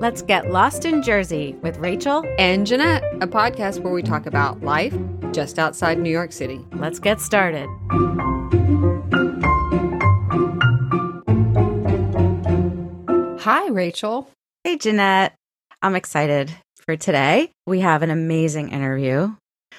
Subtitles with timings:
[0.00, 4.60] Let's get lost in Jersey with Rachel and Jeanette, a podcast where we talk about
[4.60, 4.94] life
[5.32, 6.66] just outside New York City.
[6.72, 7.68] Let's get started.
[13.40, 14.28] Hi, Rachel.
[14.64, 15.34] Hey, Jeanette.
[15.82, 16.52] I'm excited
[16.84, 17.50] for today.
[17.66, 19.34] We have an amazing interview.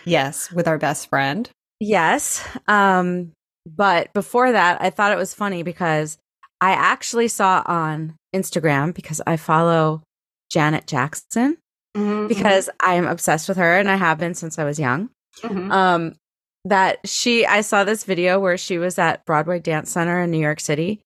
[0.05, 1.49] Yes, with our best friend.
[1.79, 2.45] Yes.
[2.67, 3.31] Um,
[3.65, 6.17] but before that, I thought it was funny because
[6.63, 10.01] I actually saw on Instagram because I follow
[10.49, 11.57] Janet Jackson
[11.93, 12.27] mm-hmm.
[12.27, 15.09] because I am obsessed with her and I have been since I was young.
[15.41, 15.71] Mm-hmm.
[15.73, 16.15] Um,
[16.63, 20.39] that she, I saw this video where she was at Broadway Dance Center in New
[20.39, 21.01] York City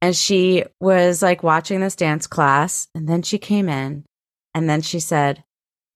[0.00, 4.04] and she was like watching this dance class and then she came in
[4.54, 5.42] and then she said,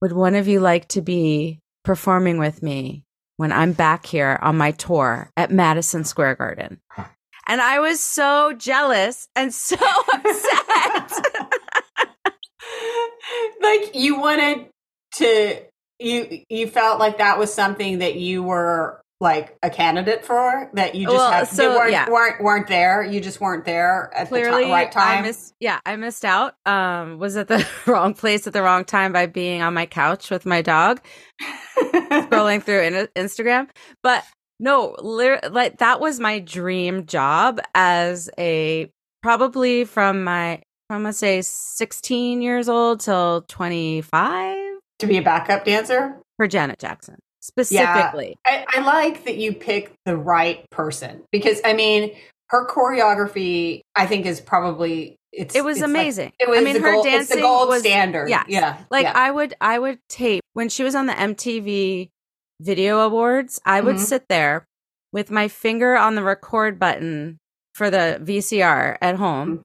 [0.03, 3.05] Would one of you like to be performing with me
[3.37, 6.81] when I'm back here on my tour at Madison Square Garden?
[7.49, 9.77] And I was so jealous and so
[10.15, 11.13] upset.
[13.63, 14.69] like you wanted
[15.15, 15.63] to
[15.99, 20.95] you you felt like that was something that you were like a candidate for that
[20.95, 22.11] you just well, had, so, weren't, yeah.
[22.11, 25.81] weren't weren't there you just weren't there at Clearly, the right time I missed, yeah
[25.87, 29.63] i missed out um was at the wrong place at the wrong time by being
[29.63, 31.01] on my couch with my dog
[31.41, 33.71] scrolling through in- instagram
[34.03, 34.23] but
[34.59, 38.91] no like that was my dream job as a
[39.23, 44.57] probably from my I'm gonna say 16 years old till 25
[45.01, 48.37] to be a backup dancer for Janet Jackson specifically.
[48.47, 52.15] Yeah, I, I like that you picked the right person because I mean
[52.49, 56.33] her choreography I think is probably it's it was amazing.
[56.41, 58.29] Like, it was I mean her gold, dancing it's the gold was, standard.
[58.31, 58.79] Yeah, yeah.
[58.91, 59.13] Like yeah.
[59.15, 62.11] I would I would tape when she was on the MTV
[62.61, 63.61] Video Awards.
[63.65, 64.05] I would mm-hmm.
[64.05, 64.67] sit there
[65.13, 67.39] with my finger on the record button
[67.75, 69.61] for the VCR at home mm-hmm.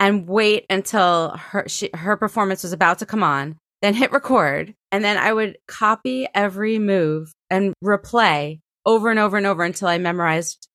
[0.00, 4.74] and wait until her she, her performance was about to come on then hit record,
[4.92, 9.88] and then I would copy every move and replay over and over and over until
[9.88, 10.68] I memorized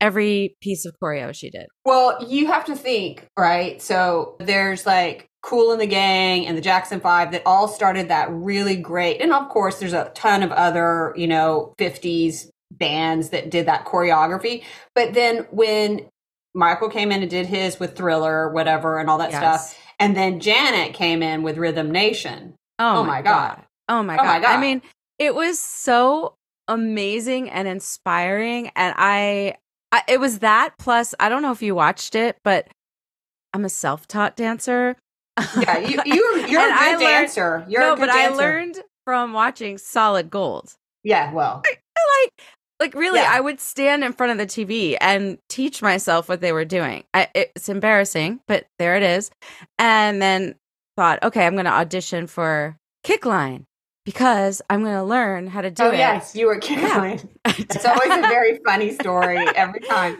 [0.00, 1.66] every piece of choreo she did.
[1.84, 3.82] Well, you have to think, right?
[3.82, 8.28] So there's like Kool and the Gang and the Jackson 5 that all started that
[8.30, 9.20] really great.
[9.20, 13.84] And of course, there's a ton of other, you know, 50s bands that did that
[13.84, 14.64] choreography.
[14.94, 16.08] But then when
[16.54, 19.68] Michael came in and did his with Thriller, whatever, and all that yes.
[19.68, 22.54] stuff, and then Janet came in with Rhythm Nation.
[22.78, 23.56] Oh, oh my, god.
[23.56, 23.64] god.
[23.90, 24.24] Oh my, oh god.
[24.24, 24.50] my god.
[24.50, 24.80] I mean,
[25.18, 26.36] it was so
[26.68, 29.56] amazing and inspiring and I,
[29.92, 32.66] I it was that plus I don't know if you watched it, but
[33.52, 34.96] I'm a self-taught dancer.
[35.60, 37.64] Yeah, you, you you're a good learned, dancer.
[37.68, 38.34] You're no, but dancer.
[38.34, 40.74] I learned from watching Solid Gold.
[41.02, 42.46] Yeah, well, I, I like
[42.80, 43.32] like really, yeah.
[43.32, 47.04] I would stand in front of the TV and teach myself what they were doing.
[47.14, 49.30] I, it's embarrassing, but there it is.
[49.78, 50.56] And then
[50.96, 53.64] thought, okay, I'm going to audition for Kickline
[54.04, 55.98] because I'm going to learn how to do oh, it.
[55.98, 57.26] yes, you were Kickline.
[57.46, 57.52] Yeah.
[57.58, 60.18] it's always a very funny story every time.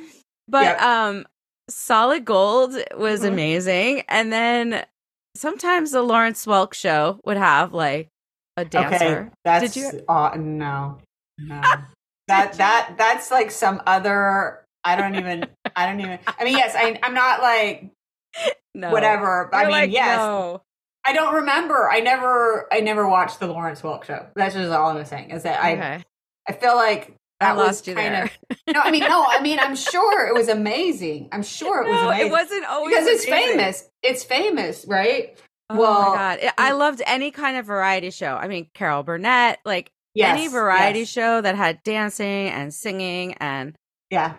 [0.48, 1.26] But um,
[1.68, 3.32] Solid Gold was mm-hmm.
[3.32, 4.84] amazing, and then
[5.34, 8.08] sometimes the Lawrence Welk show would have like
[8.56, 8.94] a dancer.
[8.94, 10.00] Okay, that's Did you?
[10.08, 10.98] Uh, no,
[11.38, 11.62] no
[12.28, 15.46] that that that's like some other i don't even
[15.76, 17.90] i don't even i mean yes I, i'm not like
[18.74, 20.62] no whatever You're i mean like, yes no.
[21.06, 24.96] i don't remember i never i never watched the lawrence welk show that's just all
[24.96, 26.02] i'm saying is that i
[26.48, 28.24] i feel like that I lost you there.
[28.24, 31.28] Of, no, I mean, no, I mean, I'm sure it was amazing.
[31.32, 32.26] I'm sure it was no, amazing.
[32.26, 33.88] It wasn't always because it's famous.
[34.02, 35.38] It's famous, right?
[35.70, 38.34] Oh well, my god, I loved any kind of variety show.
[38.34, 41.08] I mean, Carol Burnett, like Yes, any variety yes.
[41.08, 43.74] show that had dancing and singing and
[44.10, 44.34] yeah,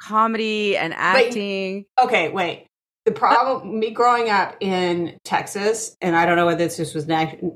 [0.00, 1.84] comedy and acting.
[2.02, 2.66] Okay, wait.
[3.04, 7.06] The uh problem, me growing up in Texas, and I don't know whether this was,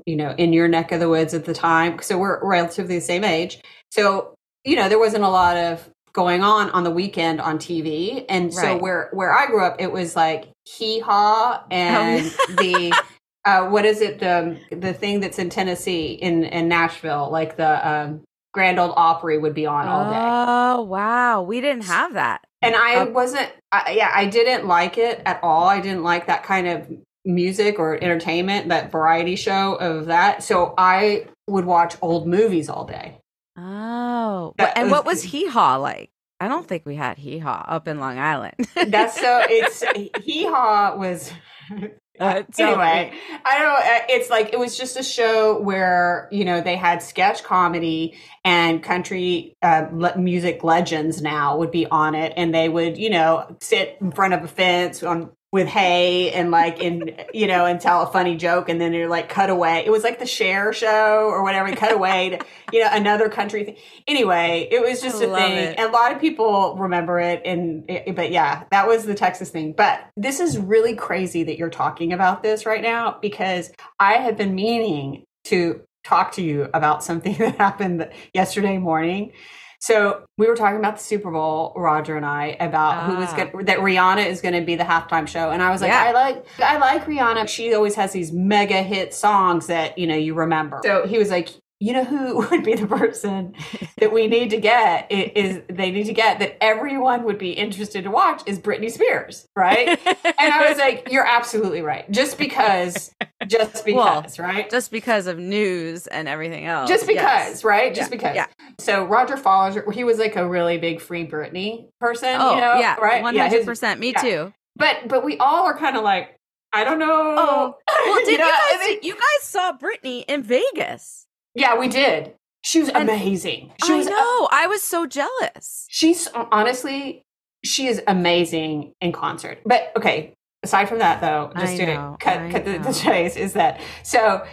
[0.05, 1.99] you know, in your neck of the woods at the time.
[2.01, 3.59] So we're relatively the same age.
[3.91, 8.25] So you know, there wasn't a lot of going on on the weekend on TV,
[8.27, 8.53] and right.
[8.53, 12.55] so where where I grew up, it was like hee haw oh, and oh.
[12.57, 12.93] the
[13.45, 17.87] uh, what is it the the thing that's in Tennessee in in Nashville like the
[17.87, 18.23] um,
[18.53, 20.17] Grand Ole Opry would be on all day.
[20.19, 22.41] Oh wow, we didn't have that.
[22.63, 25.65] And I wasn't I, yeah, I didn't like it at all.
[25.65, 26.91] I didn't like that kind of
[27.23, 30.41] music or entertainment, that variety show of that.
[30.41, 33.19] So I would watch old movies all day.
[33.57, 34.53] Oh.
[34.57, 36.11] That and what was Hee Haw like?
[36.39, 38.55] I don't think we had Hee Haw up in Long Island.
[38.87, 39.83] that's so it's
[40.23, 41.31] Hee Haw was
[42.19, 43.13] uh, anyway,
[43.45, 43.75] I don't know.
[43.75, 48.17] Uh, it's like it was just a show where you know they had sketch comedy
[48.43, 53.09] and country uh, le- music legends now would be on it, and they would you
[53.09, 57.65] know sit in front of a fence on with hay and like in you know
[57.65, 59.83] and tell a funny joke and then you're like cut away.
[59.83, 63.63] It was like the Cher show or whatever cut away to you know another country
[63.63, 63.75] thing
[64.07, 65.57] anyway it was just I a thing.
[65.57, 65.79] it.
[65.79, 69.49] and a lot of people remember it and it, but yeah that was the texas
[69.49, 69.73] thing.
[69.73, 74.37] But this is really crazy that you're talking about this right now because i have
[74.37, 79.31] been meaning to talk to you about something that happened yesterday morning
[79.79, 83.35] so we were talking about the Super Bowl, Roger and I, about who was Ah.
[83.51, 86.03] going that Rihanna is going to be the halftime show, and I was like, Yeah.
[86.03, 87.47] I like, I like Rihanna.
[87.47, 90.81] She always has these mega hit songs that you know you remember.
[90.83, 93.53] So he was like, you know who would be the person
[93.99, 98.03] that we need to get is they need to get that everyone would be interested
[98.03, 99.87] to watch is Britney Spears, right?
[100.07, 102.09] and I was like, you're absolutely right.
[102.09, 103.13] Just because,
[103.47, 104.67] just Well, because, right?
[104.71, 106.89] just because of news and everything else.
[106.89, 107.63] just because, Yes.
[107.63, 107.93] right?
[107.93, 108.35] Just Yeah, because.
[108.35, 108.45] yeah.
[108.79, 109.77] So Roger follows.
[109.93, 112.35] He was like a really big free Britney person.
[112.39, 113.21] Oh, you know, yeah, right?
[113.21, 113.99] one hundred percent.
[113.99, 114.21] Me yeah.
[114.21, 114.53] too.
[114.75, 116.37] But but we all were kind of like,
[116.73, 117.07] I don't know.
[117.09, 117.75] Oh,
[118.05, 118.85] well, did you, know, I guys?
[118.87, 121.25] think- you guys saw Britney in Vegas.
[121.55, 122.33] yeah, we did.
[122.63, 123.71] She was And- amazing.
[123.85, 124.47] She I was know.
[124.51, 125.85] I was so jealous.
[125.89, 127.23] she's uh, honestly
[127.65, 130.33] she is amazing in concert but okay
[130.63, 133.53] aside from that though just I to know, cut, I cut the, the chase is
[133.53, 134.45] that so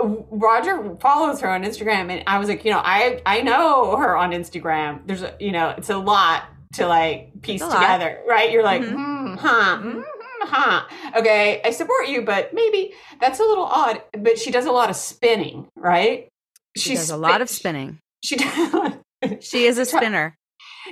[0.00, 4.16] roger follows her on instagram and i was like you know i i know her
[4.16, 7.72] on instagram there's a you know it's a lot to like piece lot.
[7.80, 8.92] together right you're like Mhm.
[8.92, 9.94] hmm, huh Mhm.
[9.94, 10.04] mhm,
[10.40, 10.82] huh
[11.16, 14.90] okay i support you but maybe that's a little odd but she does a lot
[14.90, 16.28] of spinning right
[16.76, 18.00] She does a lot of spinning.
[18.24, 18.94] she does
[19.40, 20.34] She is a spinner.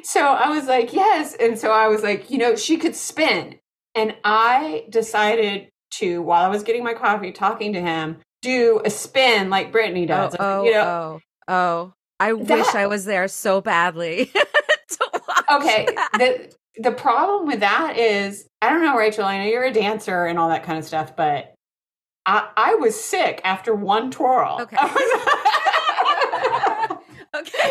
[0.04, 1.34] so I was like, yes.
[1.38, 3.56] And so I was like, you know, she could spin.
[3.94, 5.69] And I decided
[5.99, 10.04] to, while I was getting my coffee, talking to him, do a spin like Britney
[10.04, 10.36] Oh, does.
[10.38, 11.92] oh, you know, oh, oh.
[12.20, 14.26] I wish I was there so badly.
[14.88, 15.86] to watch okay.
[15.94, 16.10] that.
[16.14, 19.24] The the problem with that is, I don't know, Rachel.
[19.24, 21.54] I know you're a dancer and all that kind of stuff, but
[22.26, 24.58] I I was sick after one twirl.
[24.60, 24.76] Okay.
[27.34, 27.70] Okay.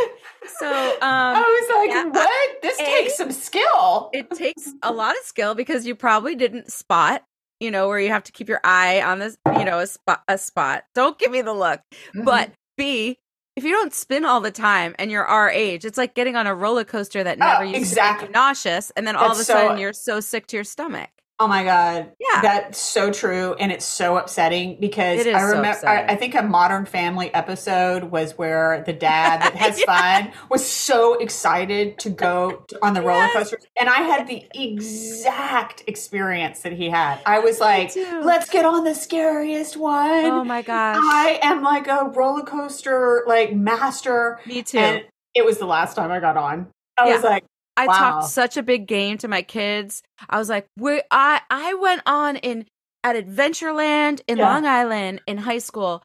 [0.58, 0.68] So,
[1.02, 2.62] I um, was like, yeah, what?
[2.62, 4.10] This A- takes some skill.
[4.14, 7.24] it takes a lot of skill because you probably didn't spot,
[7.62, 10.24] you know, where you have to keep your eye on this, you know, a spot,
[10.28, 10.84] a spot.
[10.96, 11.80] Don't give me the look.
[12.16, 12.24] Mm-hmm.
[12.26, 13.18] But B,
[13.56, 16.48] if you don't spin all the time and you're our age, it's like getting on
[16.48, 18.28] a roller coaster that Oh, never used exactly.
[18.28, 20.48] to make you nauseous, and then all of a That's so- sudden you're so sick
[20.48, 21.10] to your stomach.
[21.44, 22.12] Oh my god.
[22.20, 22.42] Yeah.
[22.44, 26.04] That's so true and it's so upsetting because I so remember I.
[26.14, 30.22] I think a modern family episode was where the dad that has Yeah.
[30.22, 34.46] fun was so excited to go to- on the roller coaster and I had the
[34.54, 37.20] exact experience that he had.
[37.26, 40.26] I was like, let's get on the scariest one.
[40.26, 40.98] Oh my gosh.
[41.02, 44.78] I am like a roller coaster like master Me too.
[44.78, 45.04] and
[45.34, 46.68] it was the last time I got on.
[47.00, 47.44] I was like,
[47.78, 47.94] I Wow.
[47.94, 50.04] talked such a big game to my kids.
[50.30, 52.66] I was like, we I I went on in
[53.04, 54.50] at Adventureland in Yeah.
[54.50, 56.04] Long Island in high school.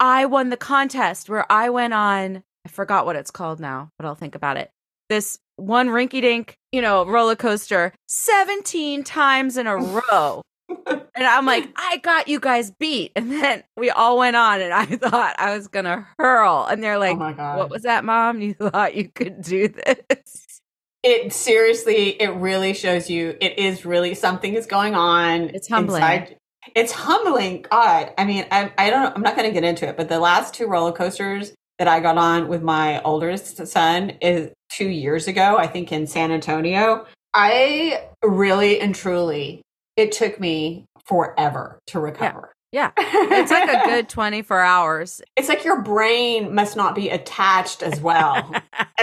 [0.00, 4.06] I won the contest where I went on I forgot what it's called now, but
[4.06, 4.70] I'll think about it.
[5.10, 9.76] This one rinky dink, you know, roller coaster 17 times in a
[10.10, 10.42] row.
[10.68, 13.12] and I'm like, I got you guys beat.
[13.16, 16.66] And then we all went on and I thought I was gonna hurl.
[16.68, 17.58] And they're oh like, oh my god.
[17.58, 18.40] What was that, mom?
[18.40, 20.60] You thought you could do this?
[21.04, 26.02] It seriously it really shows you it is really something is going on It's humbling.
[26.02, 26.36] inside.
[26.74, 29.96] it's humbling god i mean i, I don't i'm not going to get into it
[29.96, 34.50] but the last two roller coasters that i got on with my oldest son is
[34.70, 39.60] two years ago i think in san antonio i really and truly
[39.96, 42.90] it took me forever to recover Yeah.
[42.98, 45.22] It's like a good 24 hours.
[45.36, 48.36] it's like your brain must not be attached as well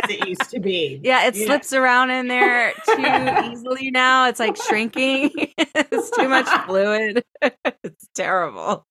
[0.03, 1.45] as it used to be Yeah, it You know?
[1.47, 3.05] slips around in there too
[3.51, 4.27] easily now.
[4.27, 5.31] It's like shrinking.
[5.57, 7.23] it's too much fluid.
[7.83, 8.85] it's terrible.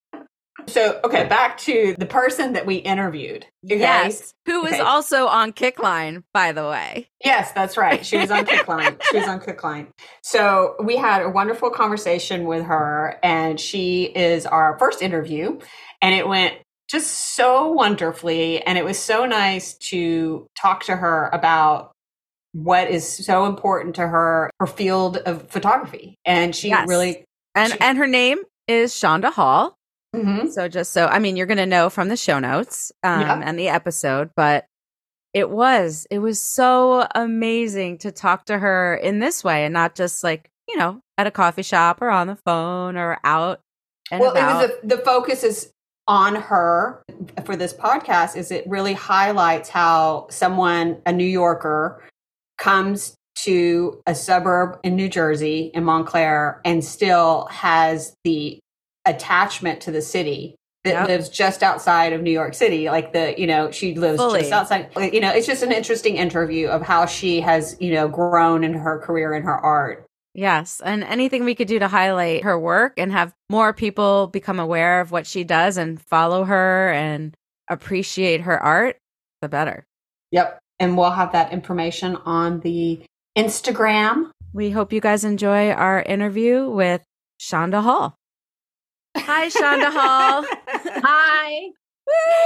[0.66, 3.46] So, okay, back to the person that we interviewed.
[3.64, 3.78] okay?
[3.78, 4.32] Yes.
[4.46, 4.80] Who was Okay.
[4.80, 7.08] also on Kickline, by the way.
[7.24, 8.04] Yes, that's right.
[8.04, 9.00] She was on Kickline.
[9.10, 9.88] she was on Kickline.
[10.22, 15.58] So we had a wonderful conversation with her, and she is our first interview,
[16.02, 16.54] and it went
[16.90, 18.62] just so wonderfully.
[18.62, 21.92] And it was so nice to talk to her about
[22.52, 26.16] what is so important to her, her field of photography.
[26.24, 26.88] And she Yes.
[26.88, 27.24] really,
[27.54, 29.76] And She- and her name is Chanda Hall.
[30.14, 30.50] Mhm.
[30.52, 33.40] So just so I mean you're gonna know from the show notes um Yeah.
[33.44, 34.66] and the episode, but
[35.32, 39.94] it was it was so amazing to talk to her in this way and not
[39.94, 43.60] just like, you know, at a coffee shop or on the phone or out
[44.10, 44.64] and well, about.
[44.64, 45.70] it was the, the focus is
[46.08, 47.02] on her
[47.44, 52.02] for this podcast is it really highlights how someone a new yorker
[52.58, 58.58] comes to a suburb in New Jersey in Montclair and still has the
[59.07, 61.09] attachment to the city that Yep.
[61.09, 62.88] lives just outside of New York City.
[62.88, 64.40] Like the, you know, she lives Fully.
[64.40, 64.88] just outside.
[65.12, 68.73] You know, it's just an interesting interview of how she has, you know, grown in
[68.75, 70.07] her career and her art.
[70.33, 70.80] Yes.
[70.85, 75.00] And anything we could do to highlight her work and have more people become aware
[75.00, 77.35] of what she does and follow her and
[77.69, 78.97] appreciate her art,
[79.42, 79.85] the better.
[80.30, 80.59] Yep.
[80.78, 83.00] And we'll have that information on the
[83.37, 84.30] Instagram.
[84.52, 87.02] We hope you guys enjoy our interview with
[87.38, 88.14] Chanda Hall.
[89.16, 90.44] Hi, Chanda Hall.
[90.68, 91.68] Hi,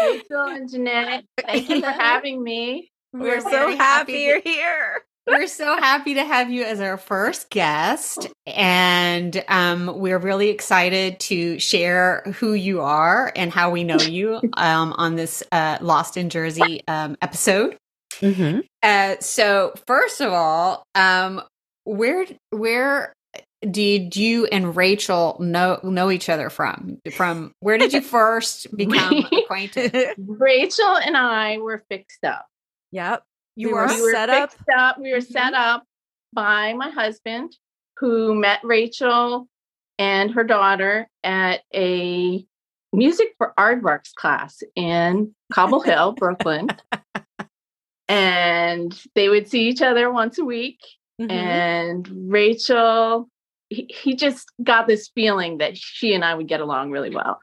[0.02, 1.24] Rachel and Jeanette.
[1.40, 2.90] Thank you for having me.
[3.12, 5.02] We're so happy happy you're here.
[5.26, 11.18] We're so happy to have you as our first guest, and um, we're really excited
[11.20, 16.18] to share who you are and how we know you um, on this uh, Lost
[16.18, 17.78] in Jersey um, episode.
[18.20, 18.60] Mm-hmm.
[18.82, 21.40] Uh, so, first of all, um,
[21.84, 23.13] where where
[23.70, 26.98] did you and Rachel know know each other from?
[27.16, 30.14] From where did you first become acquainted?
[30.18, 32.46] Rachel and I were fixed up.
[32.92, 33.22] yep.
[33.56, 34.50] You We were were We were set up?
[34.52, 34.98] fixed up.
[34.98, 35.84] We were set up
[36.32, 37.56] by my husband,
[37.98, 39.46] who met Rachel
[39.98, 42.44] and her daughter at a
[42.92, 46.68] music for aardvarks class in Cobble Hill, Brooklyn.
[48.08, 50.78] And they would see each other once a week.
[51.20, 51.30] Mhm.
[51.30, 53.28] and Rachel,
[53.70, 57.40] he, he just got this feeling that she and I would get along really well.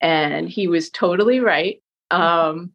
[0.00, 1.82] And he was totally right.
[2.10, 2.72] Um,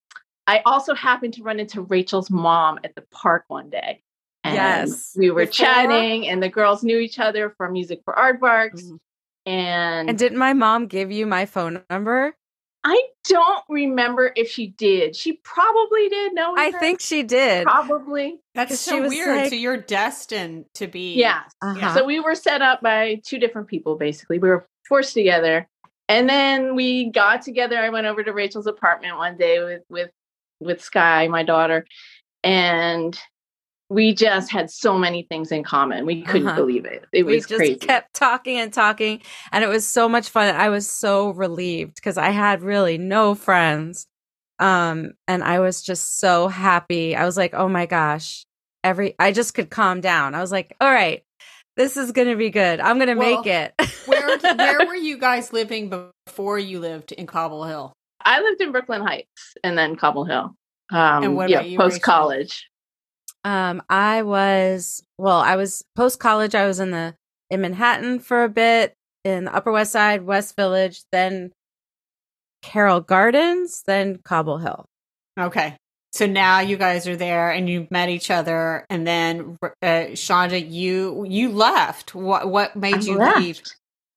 [0.47, 4.01] I also happened to run into Rachel's mom at the park one day.
[4.43, 5.13] And Yes.
[5.17, 8.81] We were Before- chatting, and the girls knew each other from Music for Aardvarks.
[8.83, 8.99] Mhm.
[9.45, 12.35] And, And didn't my mom give you my phone number?
[12.83, 15.15] I don't remember if she did.
[15.15, 16.79] She probably did No, I her.
[16.79, 17.65] think she did.
[17.65, 18.39] probably.
[18.55, 19.35] That's so she was weird.
[19.37, 21.15] like- so you're destined to be.
[21.15, 21.41] Yeah.
[21.61, 21.93] Uh-huh.
[21.93, 24.39] So we were set up by two different people, basically.
[24.39, 25.67] We were forced together.
[26.07, 27.77] And then we got together.
[27.77, 30.09] I went over to Rachel's apartment one day with with
[30.59, 31.85] with Sky, my daughter,
[32.43, 33.17] and
[33.89, 36.05] we just had so many things in common.
[36.05, 36.57] We couldn't Uh-huh.
[36.57, 37.05] believe it.
[37.13, 37.79] It was we was just crazy.
[37.79, 42.17] kept talking and talking and it was so much fun i was so relieved because
[42.17, 44.07] i had really no friends
[44.59, 48.45] um and i was just so happy i was like oh my gosh
[48.83, 51.23] every i just could calm down i was like all right
[51.77, 53.73] this is gonna be good i'm gonna Well, make it
[54.05, 55.93] Where where were you guys living
[56.27, 57.93] before you lived in Cobble Hill?
[58.25, 60.55] I lived in Brooklyn Heights and then Cobble Hill.
[60.91, 61.89] Um, And what yeah, about you, Rachel?
[61.89, 62.68] post college.
[63.43, 67.15] Um i was well i was post college i was in the
[67.49, 68.93] in manhattan for a bit
[69.23, 71.51] in the upper west side west village then
[72.61, 74.85] carroll gardens then cobble hill
[75.39, 75.77] Okay.
[76.11, 80.59] So now you guys are there and you met each other and then uh, Chanda
[80.59, 82.15] you you left.
[82.15, 83.37] What what made I you left.
[83.39, 83.61] leave?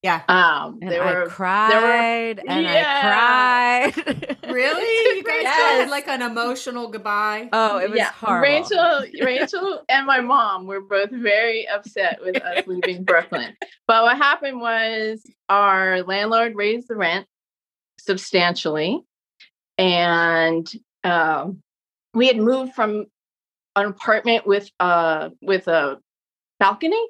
[0.03, 0.23] Yeah.
[0.29, 3.93] Um, And there I were cried and Yeah.
[3.93, 4.37] I cried.
[4.49, 5.17] Really?
[5.17, 5.85] You guys Yes.
[5.85, 7.49] did like an emotional goodbye?
[7.53, 8.43] Oh, it was horrible.
[8.43, 13.55] Rachel, Rachel, and my mom were both very upset with us leaving Brooklyn.
[13.87, 17.27] But what happened was our landlord raised the rent
[17.99, 19.01] substantially,
[19.79, 20.71] and
[21.05, 21.61] um,
[22.15, 23.07] we had moved from
[23.77, 25.99] an apartment with uh with a
[26.59, 27.01] balcony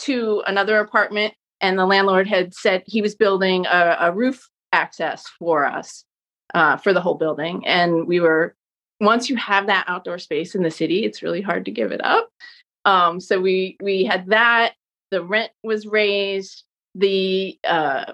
[0.00, 5.26] to another apartment, and the landlord had said he was building a, a roof access
[5.38, 6.04] for us
[6.54, 8.54] uh, for the whole building, and we were
[9.00, 12.02] once you have that outdoor space in the city, it's really hard to give it
[12.04, 12.28] up.
[12.84, 14.74] Um, so we we had that.
[15.10, 16.64] The rent was raised.
[16.94, 18.12] The uh,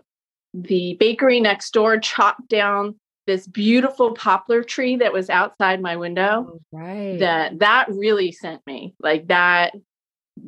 [0.54, 2.96] the bakery next door chopped down
[3.26, 6.58] this beautiful poplar tree that was outside my window.
[6.72, 7.18] right.
[7.18, 9.74] That that really sent me like that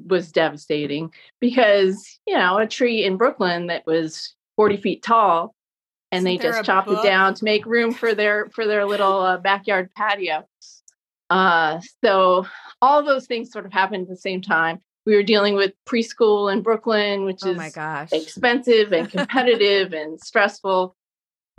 [0.07, 5.55] was devastating because you know a tree in Brooklyn that was forty feet tall
[6.15, 7.05] and Isn't they just chopped book?
[7.05, 10.47] it down to make room for their for their little uh, backyard patio.
[11.29, 12.47] Uh, so
[12.81, 14.79] all those things sort of happened at the same time.
[15.07, 18.11] We were dealing with preschool in Brooklyn, which oh is my gosh.
[18.13, 20.95] expensive and competitive and stressful.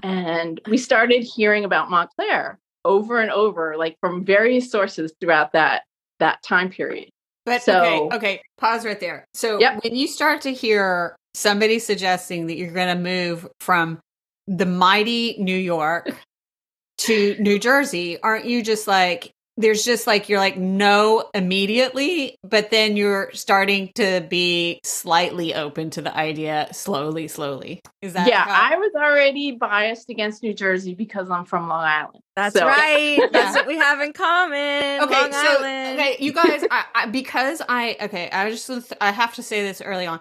[0.04, 5.84] And we started hearing about Montclair over and over, like from various sources throughout that
[6.20, 7.10] that time period.
[7.46, 9.26] But So- okay, okay, pause right there.
[9.34, 9.84] So Yep.
[9.84, 14.00] when you start to hear somebody suggesting that you're going to move from
[14.48, 16.10] the mighty New York
[17.00, 22.72] to New Jersey, aren't you just like there's just like you're like no immediately, but
[22.72, 27.82] then you're starting to be slightly open to the idea slowly, slowly.
[28.02, 31.84] Is that yeah, how- I was already biased against New Jersey because I'm from Long
[31.84, 32.20] Island.
[32.36, 33.18] That's So- right.
[33.18, 33.28] Yeah.
[33.32, 35.04] That's what we have in common.
[35.04, 36.00] okay, Long so Island.
[36.00, 38.70] okay, you guys, I, I, because I okay, I just
[39.00, 40.20] I have to say this early on.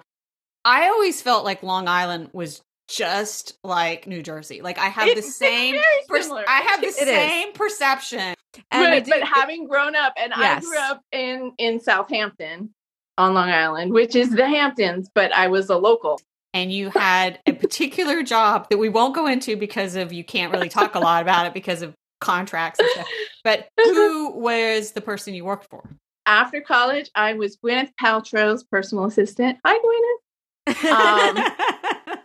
[0.64, 4.62] I always felt like Long Island was just like New Jersey.
[4.62, 5.74] Like I have It's- the same,
[6.08, 6.96] per- I have the It is.
[7.08, 8.33] same perception.
[8.70, 10.64] And but, but having grown up, and Yes.
[10.64, 12.74] I grew up in in Southampton
[13.18, 16.20] on Long Island, which is the Hamptons, but I was a local.
[16.52, 20.52] and you had a particular job that we won't go into because of you can't
[20.52, 23.06] really talk a lot about it because of contracts and stuff.
[23.42, 25.88] But who was the person you worked for?
[26.26, 29.58] After college, I was Gwyneth Paltrow's personal assistant.
[29.64, 30.84] Hi, Gwyneth.
[30.90, 32.18] Um,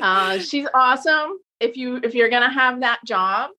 [0.00, 1.38] Uh, she's awesome.
[1.60, 3.50] If you if you're gonna have that job,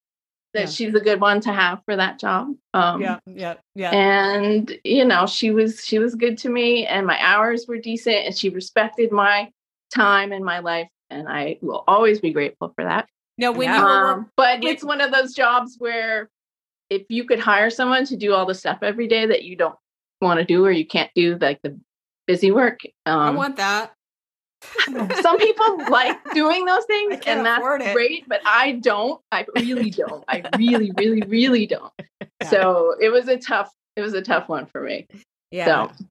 [0.54, 0.66] that Yeah.
[0.68, 2.50] she's a good one to have for that job.
[2.74, 3.92] Um, yeah, yeah, yeah.
[3.92, 8.26] and you know she was she was good to me and my hours were decent
[8.26, 9.50] and she respected my
[9.94, 13.08] time in my life and i will always be grateful for that
[13.38, 13.78] no, when Yeah.
[13.80, 16.30] you were um, but when- it's one of those jobs where
[16.90, 19.76] if you could hire someone to do all the stuff every day that you don't
[20.22, 21.80] want to do or you can't do like the
[22.26, 23.94] busy work I um, want that.
[25.22, 30.24] Some people like doing those things and that's great but i don't i really don't
[30.28, 31.92] i really really really don't
[32.42, 32.50] Yeah.
[32.50, 35.08] so it was a tough it was a tough one for me
[35.52, 35.88] yeah.
[35.88, 36.06] so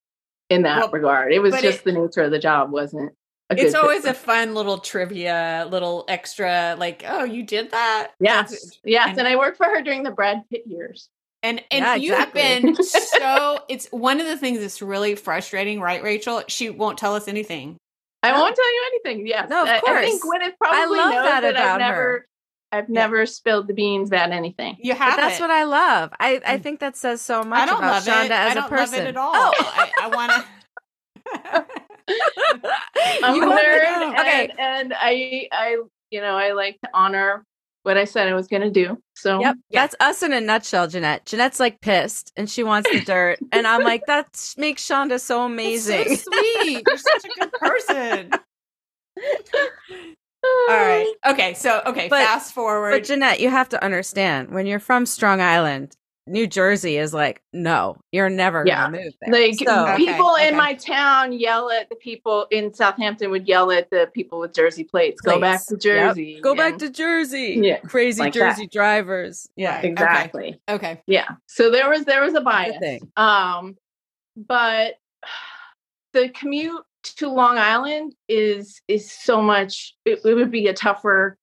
[0.50, 3.12] in that Well, regard, it was just it- the nature of the job, wasn't
[3.48, 8.10] a It's always a fun little trivia, little extra, like, oh, you did that.
[8.20, 11.08] yes, That's- yes, and- and, I worked for her during the Brad Pitt years.
[11.42, 12.72] And and Yeah, you have exactly.
[12.74, 16.42] been so it's one of the things that's really frustrating, right, Rachel?
[16.48, 17.78] She won't tell us anything.
[18.22, 19.26] I won't tell you anything.
[19.26, 20.22] Yes, No, of I, I think.
[20.22, 22.26] Gwyneth probably love knows that that, about I've never, her.
[22.70, 22.94] I've Yeah.
[23.00, 24.76] never spilled the beans about anything.
[24.80, 26.12] You But have that's what I love.
[26.20, 26.62] I, I mm.
[26.62, 28.38] think that says so much I don't about love Chanda it.
[28.38, 28.98] as I don't a person.
[28.98, 29.32] love it at all.
[29.34, 31.66] Oh, I, I want to.
[33.24, 34.12] I'm You a wanna nerd, know.
[34.12, 34.52] and, Okay.
[34.58, 35.76] and I, I,
[36.10, 37.44] you know, I like to honor
[37.82, 38.98] what I said I was going to do.
[39.14, 39.80] So Yep, Yeah.
[39.82, 41.26] that's us in a nutshell, Jeanette.
[41.26, 45.42] Jeanette's like pissed and she wants the dirt, and I'm like, that makes Chanda so
[45.44, 46.16] amazing.
[46.16, 46.82] So sweet.
[46.86, 48.30] You're such a good person.
[50.44, 51.12] All right.
[51.26, 51.54] Okay.
[51.54, 52.08] So okay.
[52.08, 52.90] But- fast forward.
[52.90, 55.96] But Jeanette, you have to understand when you're from Strong Island,
[56.28, 58.84] New Jersey is like, no, you're never Yeah.
[58.84, 59.32] gonna move there.
[59.32, 60.48] Like so, people okay.
[60.48, 64.54] in my town yell at the people in Southampton would yell at the people with
[64.54, 65.20] Jersey plates.
[65.20, 65.82] Go back Plates.
[65.82, 66.06] to Yep.
[66.14, 66.40] Jersey.
[66.40, 67.58] go back to Jersey.
[67.60, 69.48] Yeah, crazy like Jersey drivers.
[69.56, 69.84] Yeah, Right.
[69.86, 70.60] Exactly.
[70.68, 71.02] okay.
[71.06, 71.28] Yeah.
[71.48, 72.76] So there was there was a bias.
[72.78, 73.00] thing.
[73.16, 73.76] Um,
[74.36, 74.94] but
[76.12, 76.84] the commute
[77.16, 79.96] to Long Island is is so much.
[80.04, 81.36] It, it would be a tougher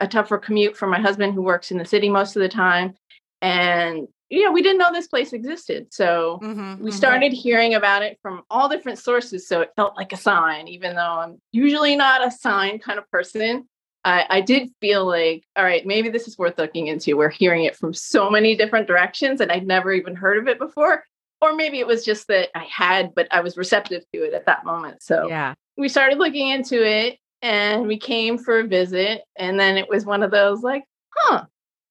[0.00, 2.94] a tougher commute for my husband who works in the city most of the time,
[3.42, 5.92] and you know we didn't know this place existed.
[5.92, 6.94] So Mhm, we mhm.
[6.94, 10.94] started hearing about it from all different sources so it felt like a sign even
[10.96, 13.68] though i'm usually not a sign kind of person
[14.04, 17.64] I, I did feel like all right maybe this is worth looking into we're hearing
[17.64, 21.04] it from so many different directions and i'd never even heard of it before
[21.40, 24.46] or maybe it was just that i had but i was receptive to it at
[24.46, 29.22] that moment so Yeah, we started looking into it and we came for a visit
[29.36, 30.84] and then it was one of those like
[31.14, 31.44] huh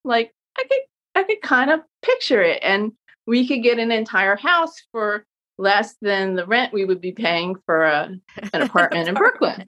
[0.04, 0.82] like i could
[1.16, 2.92] i could kind of picture it and
[3.26, 5.26] we could get an entire house for
[5.58, 8.10] less than the rent we would be paying for a,
[8.54, 9.64] an apartment in brooklyn.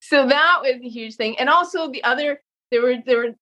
[0.00, 3.34] So that was a huge thing and also the other there were there were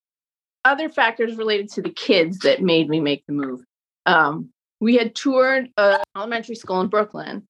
[0.65, 3.61] other factors related to the kids that made me make the move.
[4.07, 7.47] Um, we had toured a elementary school in brooklyn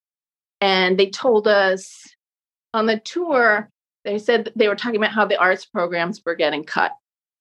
[0.60, 2.04] and they told us
[2.74, 3.70] on the tour
[4.04, 6.92] they said they were talking about how the arts programs were getting cut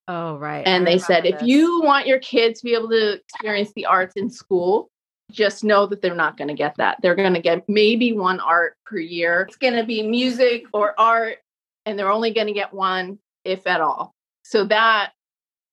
[0.07, 0.65] Oh, right.
[0.65, 3.85] and I they said if you want your kids to be able to experience the
[3.85, 4.89] arts in school
[5.31, 8.39] just know that they're not going to get that they're going to get maybe one
[8.39, 11.39] art per year it's going to be music or art
[11.85, 15.11] and they're only going to get one if at all so that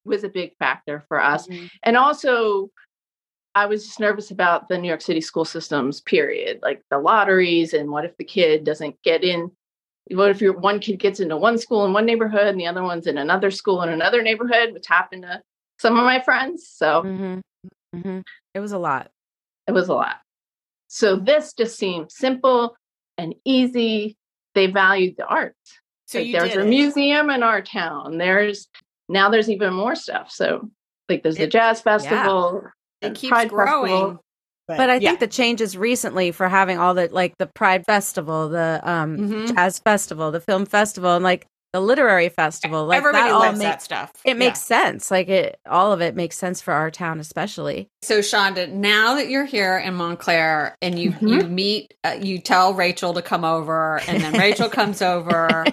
[0.05, 1.71] was a big factor for us Mhm.
[1.85, 2.71] and also
[3.55, 7.73] i was just nervous about the new york city school systems period like the lotteries
[7.73, 9.53] and what if the kid doesn't get in
[10.13, 12.83] what if your one kid gets into one school in one neighborhood and the other
[12.83, 15.41] one's in another school in another neighborhood which happened to
[15.79, 17.41] some of my friends so Mhm.
[17.95, 18.23] Mhm.
[18.55, 19.11] It was a lot.
[19.67, 20.17] it was a lot
[20.89, 22.77] so this just seemed simple
[23.17, 24.17] and easy
[24.55, 25.57] they valued the art
[26.07, 26.69] So like there's a it.
[26.69, 28.69] museum in our town there's
[29.09, 30.69] now there's even more stuff so
[31.09, 32.63] like there's the It- jazz festival
[33.01, 33.91] It keeps Pride growing.
[33.91, 34.24] Festival.
[34.67, 35.11] But I yeah.
[35.11, 39.55] think the changes recently for having all the like the Pride Festival, the um Mhm.
[39.55, 42.87] Jazz Festival, the Film Festival, and like the literary festival.
[42.87, 44.13] Like Everybody that all loves make- that stuff.
[44.25, 45.11] It makes sense.
[45.11, 47.89] Like it, all of it makes sense for our town, especially.
[48.03, 51.29] So Chanda, now that you're here in Montclair and you Mhm.
[51.29, 55.65] you meet, uh, you tell Rachel to come over, and then Rachel comes over,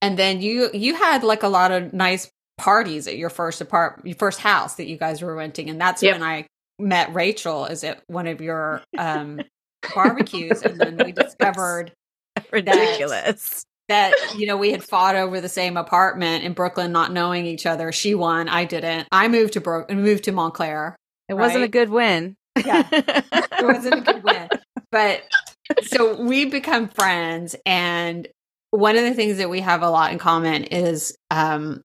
[0.00, 4.00] and then you you had like a lot of nice parties at your first apart
[4.04, 6.14] your first house that you guys were renting, and that's Yep.
[6.14, 6.46] when I
[6.78, 7.66] met Rachel.
[7.66, 9.40] Is at one of your um
[9.94, 11.92] barbecues, and then we discovered
[12.52, 13.62] Ridiculous.
[13.88, 17.66] that you know we had fought over the same apartment in Brooklyn, not knowing each
[17.66, 17.92] other.
[17.92, 19.08] She won, I didn't.
[19.12, 20.96] I moved to Bro- moved to Montclair.
[21.28, 22.36] It wasn't a good win.
[22.64, 22.88] Yeah.
[22.90, 24.48] it wasn't a good win.
[24.90, 25.22] But
[25.82, 28.26] so we become friends and
[28.70, 31.82] one of the things that we have a lot in common is um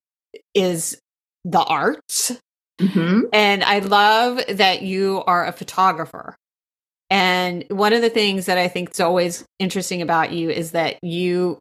[0.54, 0.98] is
[1.44, 2.32] the arts.
[2.80, 3.28] Mhm.
[3.32, 6.34] And I love that you are a photographer.
[7.10, 10.98] And one of the things that I think is always interesting about you is that
[11.02, 11.58] you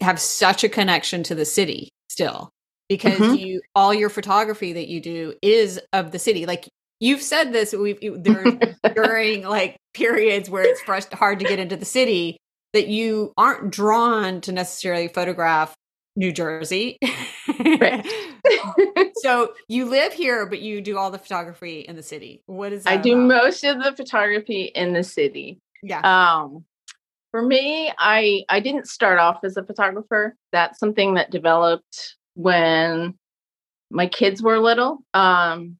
[0.00, 2.50] have such a connection to the city still
[2.88, 3.38] because Mhm.
[3.38, 6.44] you all your photography that you do is of the city.
[6.46, 6.68] Like
[7.00, 8.44] you've said this we've you- there
[8.94, 10.82] during like periods where it's
[11.14, 12.36] hard to get into the city
[12.72, 15.74] that you aren't drawn to necessarily photograph
[16.16, 16.98] New Jersey.
[17.58, 18.06] Right.
[19.16, 22.42] so you live here, but you do all the photography in the city.
[22.46, 23.26] What is that I do about?
[23.26, 25.60] most of the photography in the city.
[25.82, 26.00] Yeah.
[26.00, 26.64] Um,
[27.30, 30.36] for me, I I didn't start off as a photographer.
[30.52, 33.14] That's something that developed when
[33.90, 34.98] my kids were little.
[35.14, 35.78] Um,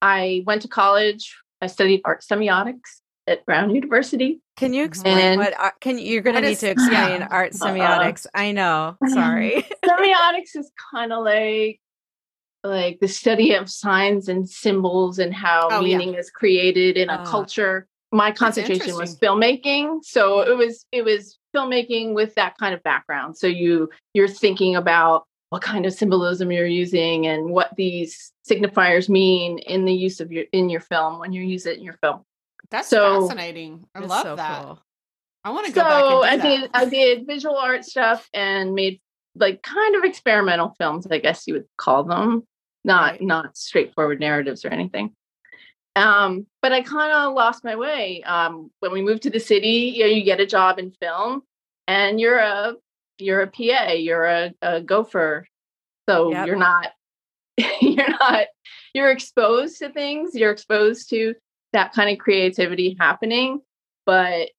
[0.00, 1.36] I went to college.
[1.60, 4.40] I studied art semiotics at Brown University.
[4.56, 5.58] Can you explain And- what?
[5.58, 7.28] Art, can you, you're going to need to explain yeah.
[7.30, 8.26] art semiotics?
[8.34, 8.96] I know.
[9.08, 9.64] Sorry.
[9.84, 11.80] semiotics is kind of like
[12.62, 15.96] like the study of signs and symbols and how Oh, yeah.
[15.96, 17.24] meaning is created in a Ah.
[17.24, 22.82] culture my concentration was filmmaking so it was it was filmmaking with that kind of
[22.82, 28.30] background so you you're thinking about what kind of symbolism you're using and what these
[28.48, 31.84] signifiers mean in the use of your in your film when you use it in
[31.84, 32.20] your film
[32.70, 33.86] That's so- fascinating.
[33.94, 34.62] I love so that.
[34.64, 34.80] cool.
[35.44, 36.70] I want to so go back I and do did that.
[36.74, 39.00] I did visual art stuff and made
[39.34, 42.46] like kind of experimental films, I guess you would call them.
[42.84, 43.22] Not Right.
[43.22, 45.14] not straightforward narratives or anything.
[45.96, 48.22] Um, but I kind of lost my way.
[48.22, 51.42] Um, when we moved to the city, you know, you get a job in film
[51.88, 52.74] and you're a
[53.18, 55.46] you're a PA, you're a, a gopher.
[56.08, 56.46] So Yep.
[56.46, 56.92] you're not
[57.80, 58.46] you're not
[58.94, 61.34] you're exposed to things, you're exposed to
[61.72, 63.60] that kind of creativity happening.
[64.06, 64.50] But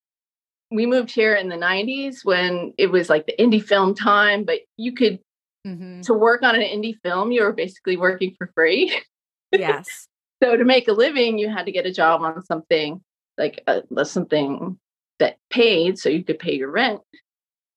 [0.69, 4.59] we moved here in the 90s when it was like the indie film time, but
[4.77, 5.19] you could
[5.65, 6.03] Mhm.
[6.05, 8.95] to work on an indie film, you were basically working for free.
[9.51, 10.07] Yes.
[10.41, 13.03] so to make a living, you had to get a job on something
[13.37, 14.79] like uh, something
[15.19, 17.01] that paid so you could pay your rent.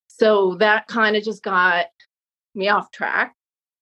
[0.07, 1.87] So that kind of just got
[2.55, 3.35] me off track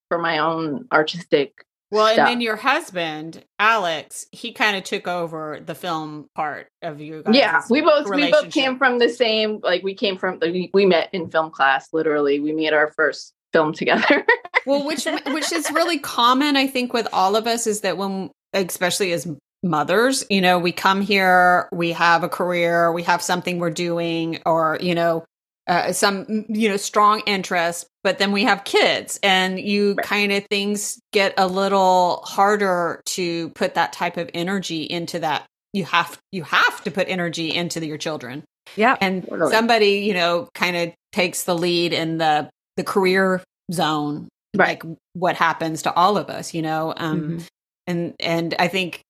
[0.08, 1.52] for my own artistic
[1.92, 7.00] Well, and then your husband, Alex, he kind of took over the film part of
[7.00, 7.34] you guys.
[7.34, 10.70] yeah we both we both came from the same like we came from like, we,
[10.72, 12.40] we met in film class literally.
[12.40, 14.24] We made our first film together.
[14.64, 18.30] Well, which which is really common, I think, with all of us is that when,
[18.52, 19.26] especially as
[19.64, 24.40] mothers, you know, we come here, we have a career, we have something we're doing,
[24.46, 25.24] or you know,
[25.66, 30.06] uh, some you know strong interest, but then we have kids, and you Right.
[30.06, 35.46] kind of things get a little harder to put that type of energy into that.
[35.72, 38.44] You have you have to put energy into your children
[38.76, 39.50] yeah and Totally.
[39.50, 44.80] somebody you know kind of takes the lead in the the career zone Right.
[44.84, 47.46] like what happens to all of us you know um Mhm.
[47.88, 49.00] and and i think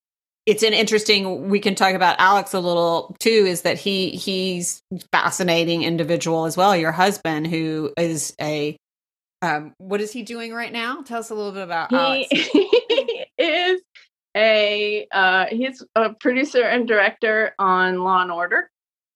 [0.46, 4.82] it's an interesting we can talk about alex a little too is that he he's
[5.12, 8.76] fascinating individual as well your husband who is a
[9.42, 13.24] um what is he doing right now tell us a little bit about alex he
[13.38, 13.80] is
[14.36, 18.70] a uh he's a producer and director on law and order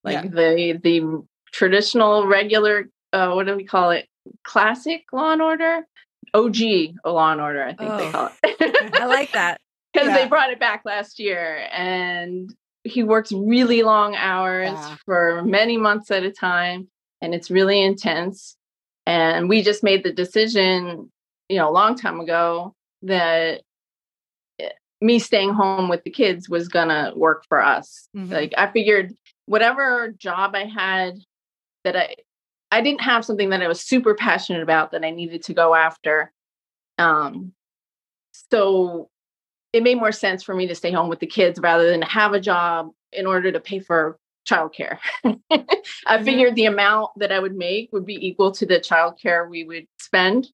[0.05, 0.29] like Yeah.
[0.31, 4.07] the the traditional regular uh what do we call it
[4.45, 5.87] classic law and order
[6.35, 6.57] og
[7.05, 8.12] law and order i think they Oh.
[8.12, 9.59] call it I like that.
[9.96, 10.22] Because Yeah.
[10.24, 12.54] they brought it back last year and
[12.85, 14.96] he works really long hours Yeah.
[15.06, 16.88] for many months at a time
[17.22, 18.56] and it's really intense
[19.06, 21.11] and we just made the decision
[21.48, 23.62] you know a long time ago that
[24.61, 24.68] eh,
[25.00, 28.30] me staying home with the kids was gonna work for us Mhm.
[28.30, 29.14] like i figured
[29.46, 31.18] whatever job i had
[31.85, 32.14] that i
[32.70, 35.74] i didn't have something that i was super passionate about that i needed to go
[35.74, 36.32] after
[36.98, 37.52] um
[38.50, 39.09] so
[39.77, 42.33] it made more sense for me to stay home with the kids rather than have
[42.33, 44.97] a job in order to pay for childcare.
[45.23, 46.25] I mm-hmm.
[46.25, 49.87] figured the amount that I would make would be equal to the childcare we would
[50.01, 50.49] spend.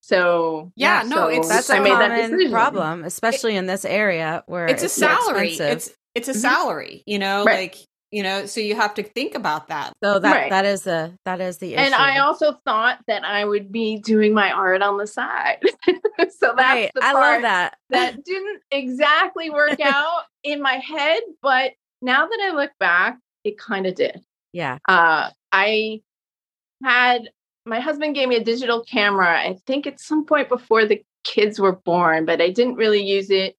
[0.00, 4.42] So yeah, yeah no, so it's that's a common problem, especially it, in this area
[4.46, 5.52] where it's, it's a salary.
[5.52, 6.40] It's it's a mm-hmm.
[6.40, 7.70] salary, you know, right.
[7.72, 10.50] like you know so you have to think about that so that right.
[10.50, 11.82] that is the that is the issue.
[11.82, 16.54] and i also thought that i would be doing my art on the side so
[16.56, 16.90] that's right.
[16.94, 22.24] the part i love that that didn't exactly work out in my head but now
[22.24, 24.22] that i look back it kind of did
[24.52, 26.00] yeah uh i
[26.84, 27.28] had
[27.66, 31.58] my husband gave me a digital camera i think at some point before the kids
[31.58, 33.56] were born but i didn't really use it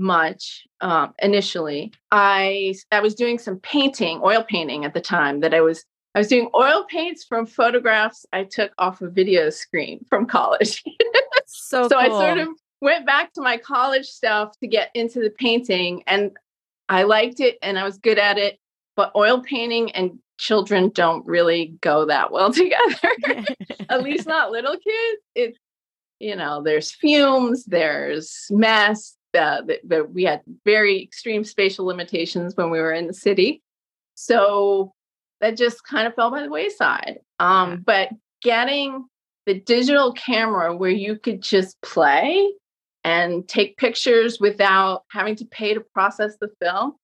[0.00, 1.92] much um, initially.
[2.10, 5.84] I I was doing some painting, oil painting at the time that I was
[6.14, 10.82] I was doing oil paints from photographs I took off a video screen from college.
[11.46, 11.98] so so cool.
[11.98, 12.48] I sort of
[12.80, 16.32] went back to my college stuff to get into the painting and
[16.88, 18.58] I liked it and I was good at it,
[18.96, 23.14] but oil painting and children don't really go that well together.
[23.88, 25.22] at least not little kids.
[25.34, 25.58] It's
[26.18, 32.56] you know, there's fumes, there's mess, uh, that, that we had very extreme spatial limitations
[32.56, 33.62] when we were in the city.
[34.14, 34.92] So
[35.40, 37.18] that just kind of fell by the wayside.
[37.38, 37.76] Um, yeah.
[37.86, 38.08] But
[38.42, 39.06] getting
[39.46, 42.52] the digital camera where you could just play
[43.04, 46.94] and take pictures without having to pay to process the film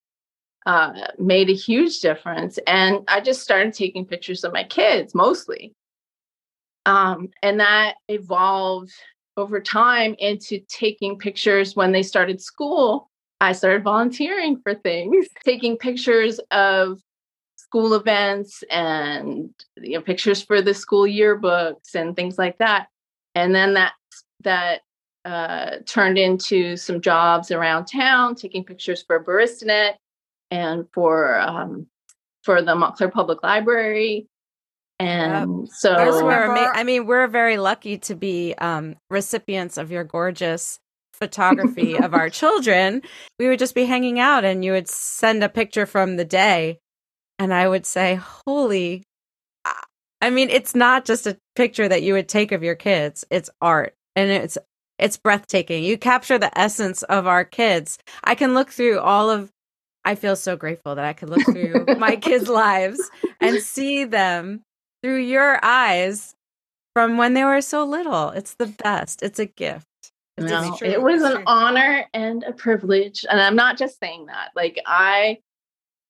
[0.66, 2.58] uh, made a huge difference.
[2.66, 5.74] And I just started taking pictures of my kids mostly.
[6.84, 8.92] Um, and that evolved
[9.36, 13.10] over time into taking pictures when they started school.
[13.40, 17.00] I started volunteering for things, taking pictures of
[17.56, 22.88] school events and you know pictures for the school yearbooks and things like that.
[23.34, 23.92] And then that
[24.42, 24.80] that
[25.24, 29.94] uh, turned into some jobs around town, taking pictures for Baristanet
[30.50, 31.86] and for um,
[32.42, 34.28] for the Montclair Public Library
[34.98, 35.68] and yep.
[35.72, 35.94] so
[36.26, 40.78] ama- I mean, we're very lucky to be um, recipients of your gorgeous
[41.12, 43.02] photography of our children.
[43.38, 46.78] We would just be hanging out and you would send a picture from the day
[47.38, 48.14] and I would say,
[48.46, 49.02] "Holy
[50.20, 53.24] I mean, it's not just a picture that you would take of your kids.
[53.30, 54.56] It's art and it's
[54.98, 55.84] it's breathtaking.
[55.84, 57.98] You capture the essence of our kids.
[58.24, 59.50] I can look through all of
[60.04, 63.00] I feel so grateful that I could look through my kids' lives
[63.40, 64.62] and see them
[65.06, 66.34] through your eyes
[66.92, 68.30] from when they were so little.
[68.30, 69.22] It's the best.
[69.22, 69.86] It's a gift.
[70.36, 74.50] It's no, it was an honor and a privilege, and I'm not just saying that.
[74.56, 75.38] Like I,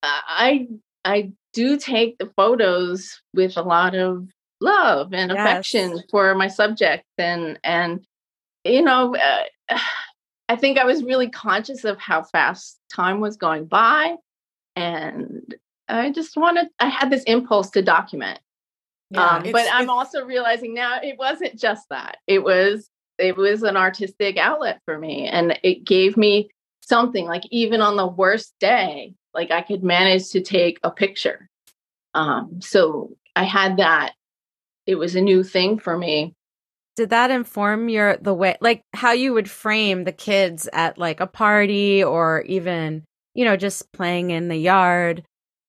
[0.03, 0.69] I,
[1.05, 4.29] I do take the photos with a lot of
[4.63, 5.39] love and yes.
[5.39, 8.03] affection for my subject, and and
[8.65, 9.45] you know, uh,
[10.49, 14.17] I think I was really conscious of how fast time was going by,
[14.75, 15.55] and
[15.87, 16.69] I just wanted.
[16.81, 18.41] I had this impulse to document,
[19.11, 22.19] yeah, um, but I'm also realizing now it wasn't just that.
[22.27, 22.89] It was
[23.19, 27.27] it was an artistic outlet for me, and it gave me something.
[27.27, 31.49] Like even on the worst day, like I could manage to take a picture.
[32.15, 34.15] Um, so I had that.
[34.87, 36.35] It was a new thing for me.
[36.97, 41.21] Did that inform your the way, like how you would frame the kids at like
[41.21, 45.23] a party or even you know just playing in the yard?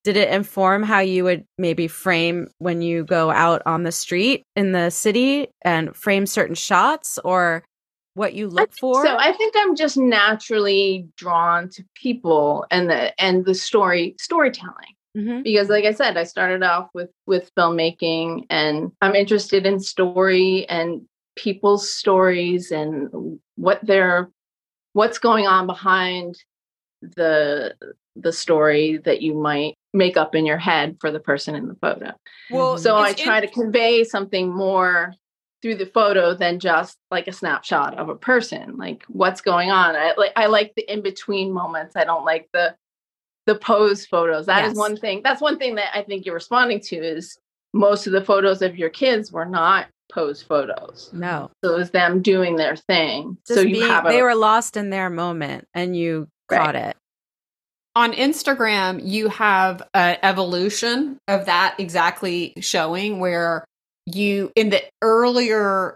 [0.07, 4.45] Did it inform how you would maybe frame when you go out on the street
[4.55, 7.61] in the city and frame certain shots or
[8.13, 13.21] what you look for so i think i'm just naturally drawn to people and the
[13.21, 15.41] and the story storytelling mm-hmm.
[15.41, 20.65] because like i said i started off with with filmmaking and i'm interested in story
[20.69, 21.01] and
[21.35, 23.09] people's stories and
[23.55, 24.29] what they're
[24.93, 26.37] what's going on behind
[27.01, 27.75] the
[28.21, 31.75] the story that you might make up in your head for the person in the
[31.75, 32.11] photo.
[32.49, 35.13] Well, so I try to convey something more
[35.61, 38.77] through the photo than just like a snapshot of a person.
[38.77, 39.95] Like what's going on.
[39.95, 41.95] I like I like the in between moments.
[41.95, 42.75] I don't like the
[43.45, 44.45] the pose photos.
[44.45, 44.71] That yes.
[44.73, 45.21] is one thing.
[45.23, 47.37] That's one thing that I think you're responding to is
[47.73, 51.09] most of the photos of your kids were not pose photos.
[51.13, 51.51] No.
[51.63, 53.37] So it was them doing their thing.
[53.47, 56.57] Just so you being, have a, they were lost in their moment and you right.
[56.59, 56.97] caught it
[57.97, 63.65] on Instagram, you have an evolution of that exactly showing where
[64.05, 65.95] you, in the earlier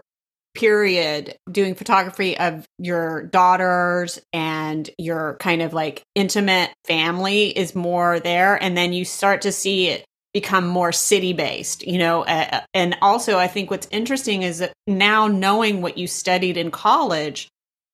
[0.52, 8.18] period, doing photography of your daughters and your kind of like intimate family is more
[8.18, 8.60] there.
[8.60, 12.22] And then you start to see it become more city based, you know.
[12.24, 16.72] Uh, and also, I think what's interesting is that now knowing what you studied in
[16.72, 17.48] college,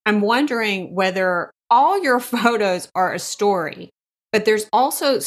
[0.07, 3.91] I'm wondering whether all your photos are a story
[4.33, 5.19] but there's also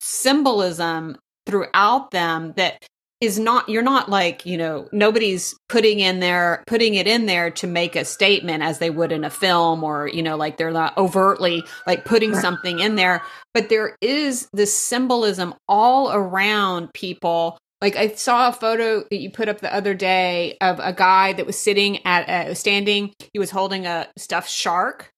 [0.00, 2.84] symbolism throughout them that
[3.20, 7.50] is not you're not like you know nobody's putting in there putting it in there
[7.50, 10.70] to make a statement as they would in a film or you know like they're
[10.70, 12.42] not overtly like putting right.
[12.42, 13.22] something in there.
[13.52, 17.58] But there is this symbolism all around people.
[17.80, 21.34] Like i saw a photo that you put up the other day of a guy
[21.34, 25.10] that was sitting at a standing he was holding a stuffed shark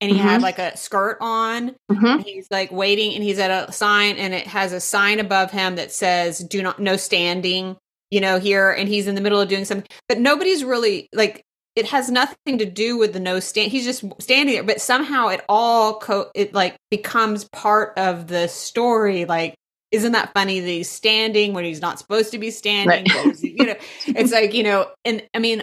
[0.00, 0.28] and he mm-hmm.
[0.28, 2.22] had like a skirt on mm-hmm.
[2.22, 5.76] he's like waiting and he's at a sign and it has a sign above him
[5.76, 7.76] that says do not no standing
[8.10, 11.42] you know here and he's in the middle of doing something but nobody's really like
[11.76, 15.28] it has nothing to do with the no stand he's just standing there but somehow
[15.28, 19.54] it all co- it like becomes part of the story like
[19.90, 23.42] isn't that funny that he's standing when he's not supposed to be standing right.
[23.42, 25.62] you know it's like you know and i mean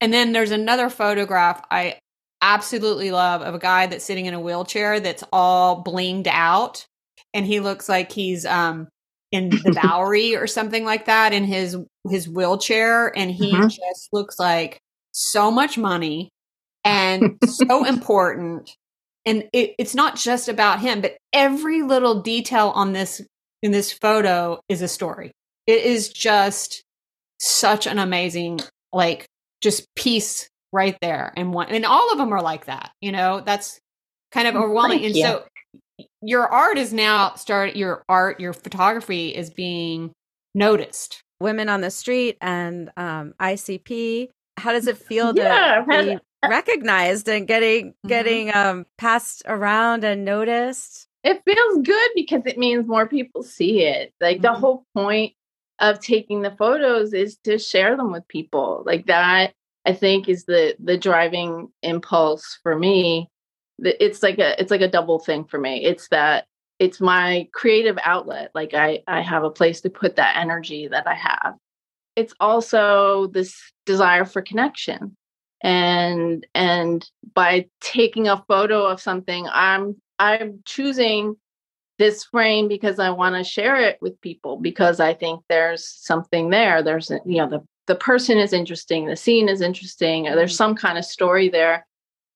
[0.00, 1.96] and then there's another photograph i
[2.44, 6.86] absolutely love of a guy that's sitting in a wheelchair that's all blinged out
[7.32, 8.86] and he looks like he's um
[9.32, 11.76] in the Bowery or something like that in his
[12.10, 13.68] his wheelchair and he mm-hmm.
[13.68, 14.78] just looks like
[15.12, 16.28] so much money
[16.84, 18.76] and so important
[19.24, 23.22] and it, it's not just about him but every little detail on this
[23.62, 25.32] in this photo is a story
[25.66, 26.82] it is just
[27.40, 28.60] such an amazing
[28.92, 29.24] like
[29.62, 33.40] just piece right there and one and all of them are like that you know
[33.40, 33.80] that's
[34.32, 35.22] kind of overwhelming Thank and you.
[35.22, 35.44] so
[36.20, 40.10] your art is now start your art your photography is being
[40.52, 46.18] noticed women on the street and um, icp how does it feel to yeah, be
[46.48, 48.08] recognized and getting mm-hmm.
[48.08, 53.82] getting um, passed around and noticed it feels good because it means more people see
[53.82, 54.42] it like mm-hmm.
[54.42, 55.34] the whole point
[55.78, 59.52] of taking the photos is to share them with people like that
[59.86, 63.30] I think is the the driving impulse for me.
[63.78, 65.84] It's like a it's like a double thing for me.
[65.84, 66.46] It's that
[66.78, 68.50] it's my creative outlet.
[68.54, 71.54] Like I I have a place to put that energy that I have.
[72.16, 75.16] It's also this desire for connection.
[75.62, 81.36] And and by taking a photo of something, I'm I'm choosing
[81.98, 86.50] this frame because I want to share it with people because I think there's something
[86.50, 86.82] there.
[86.82, 90.56] There's you know the the person is interesting, the scene is interesting, there's mm-hmm.
[90.56, 91.86] some kind of story there.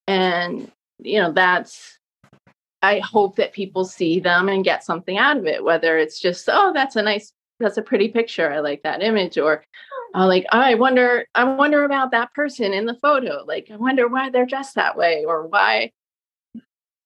[0.07, 1.99] And, you know, that's,
[2.83, 6.49] I hope that people see them and get something out of it, whether it's just,
[6.51, 8.53] oh, that's a nice, that's a pretty picture.
[8.53, 9.37] I like that image.
[9.37, 9.65] Or,
[10.15, 13.45] uh, like, oh, I wonder, I wonder about that person in the photo.
[13.47, 15.93] Like, I wonder why they're dressed that way or why,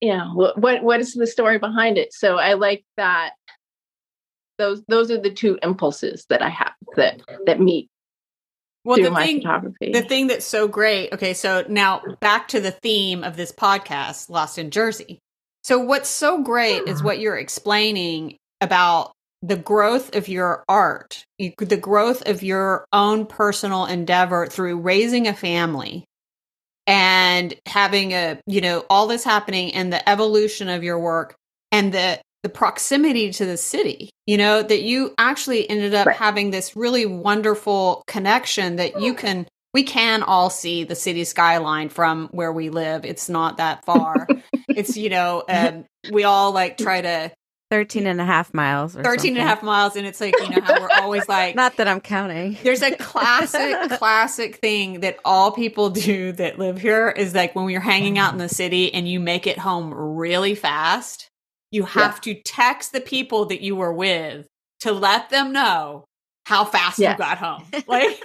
[0.01, 2.13] you know, what, what, what is the story behind it?
[2.13, 3.33] So I like that
[4.59, 7.89] those those are the two impulses that I have that that meet
[8.85, 9.43] well, the thing,
[9.93, 11.13] the thing that's so great.
[11.13, 15.19] Okay, so now back to the theme of this podcast, Lost in Jersey.
[15.63, 21.77] So what's so great is what you're explaining about the growth of your art, the
[21.77, 26.05] growth of your own personal endeavor through raising a family
[26.87, 31.35] and having a, you know, all this happening and the evolution of your work
[31.71, 36.17] and the the proximity to the city, you know, that you actually ended up right.
[36.17, 41.89] having this really wonderful connection that you can, we can all see the city skyline
[41.89, 43.05] from where we live.
[43.05, 44.27] It's not that far.
[44.69, 47.33] it's, you know, um, we all like try to
[47.71, 49.31] 13 and a half miles 13 something.
[49.31, 51.89] and a half miles and it's like you know how we're always like not that
[51.89, 57.35] i'm counting there's a classic classic thing that all people do that live here is
[57.35, 61.31] like when you're hanging out in the city and you make it home really fast
[61.73, 62.35] you have yeah.
[62.35, 64.47] to text the people that you were with
[64.81, 66.05] to let them know
[66.45, 67.13] how fast yes.
[67.13, 67.65] you got home.
[67.89, 68.23] Like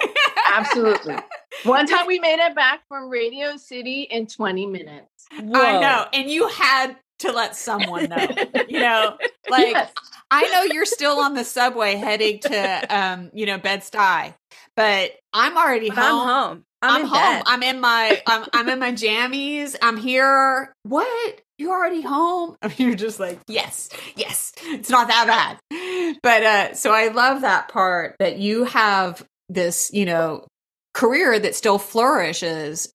[0.54, 1.18] absolutely.
[1.64, 5.28] One time we made it back from Radio City in 20 minutes.
[5.40, 5.60] Whoa.
[5.60, 6.06] I know.
[6.14, 8.28] And you had to let someone know.
[8.68, 9.18] you know,
[9.50, 9.92] like yes.
[10.30, 14.34] I know you're still on the subway heading to um, you know, Bed-Stuy,
[14.76, 16.22] but I'm already but home.
[16.22, 16.66] I'm home.
[16.82, 17.20] I'm, I'm home.
[17.20, 17.44] Bed.
[17.48, 19.76] I'm in my I'm I'm in my jammies.
[19.82, 20.74] I'm here.
[20.84, 21.42] What?
[21.58, 22.56] You're already home?
[22.78, 24.54] you're just like, yes, yes.
[24.64, 26.18] It's not that bad.
[26.22, 30.46] But uh so I love that part that you have this, you know,
[30.94, 32.92] career that still flourishes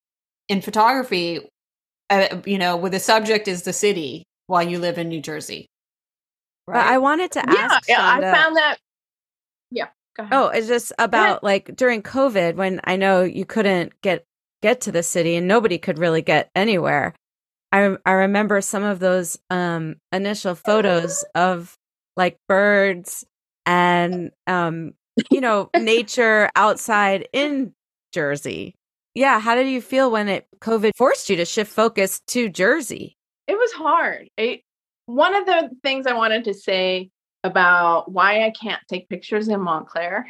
[0.48, 1.40] in photography
[2.12, 5.66] uh, you know, where the subject is the city while you live in New Jersey.
[6.66, 6.84] Right?
[6.84, 7.88] But I wanted to ask.
[7.88, 8.76] Yeah, Chanda, I found that.
[9.70, 9.88] Yeah.
[10.18, 14.24] Oh, it's just about like during COVID when I know you couldn't get
[14.60, 17.14] get to the city and nobody could really get anywhere.
[17.72, 21.76] I I remember some of those um initial photos of
[22.16, 23.24] like birds
[23.64, 24.94] and um
[25.30, 27.72] you know nature outside in
[28.12, 28.74] Jersey.
[29.14, 33.16] Yeah, how did you feel when it COVID forced you to shift focus to Jersey?
[33.46, 34.28] It was hard.
[35.06, 37.10] One of the things I wanted to say
[37.44, 40.26] about why I can't take pictures in Montclair.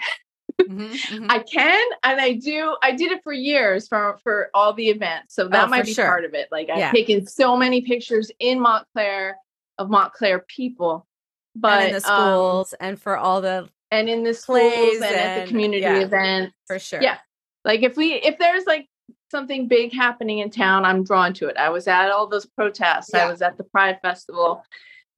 [0.60, 0.82] Mm-hmm,
[1.14, 1.26] mm-hmm.
[1.30, 2.76] I can and I do.
[2.82, 5.34] I did it for years for for all the events.
[5.34, 6.06] So that Oh, might be sure.
[6.06, 6.48] part of it.
[6.50, 6.92] Like I've Yeah.
[6.92, 9.36] taken so many pictures in Montclair
[9.78, 11.06] of Montclair people.
[11.54, 15.04] But and in the um, schools and for all the and in the schools and,
[15.04, 16.00] at the community yeah.
[16.00, 16.54] events.
[16.66, 17.02] for sure.
[17.02, 17.18] Yeah.
[17.64, 18.88] Like if we if there's like
[19.30, 21.56] something big happening in town, I'm drawn to it.
[21.56, 23.10] I was at all those protests.
[23.12, 23.26] Yeah.
[23.26, 24.64] I was at the Pride Festival.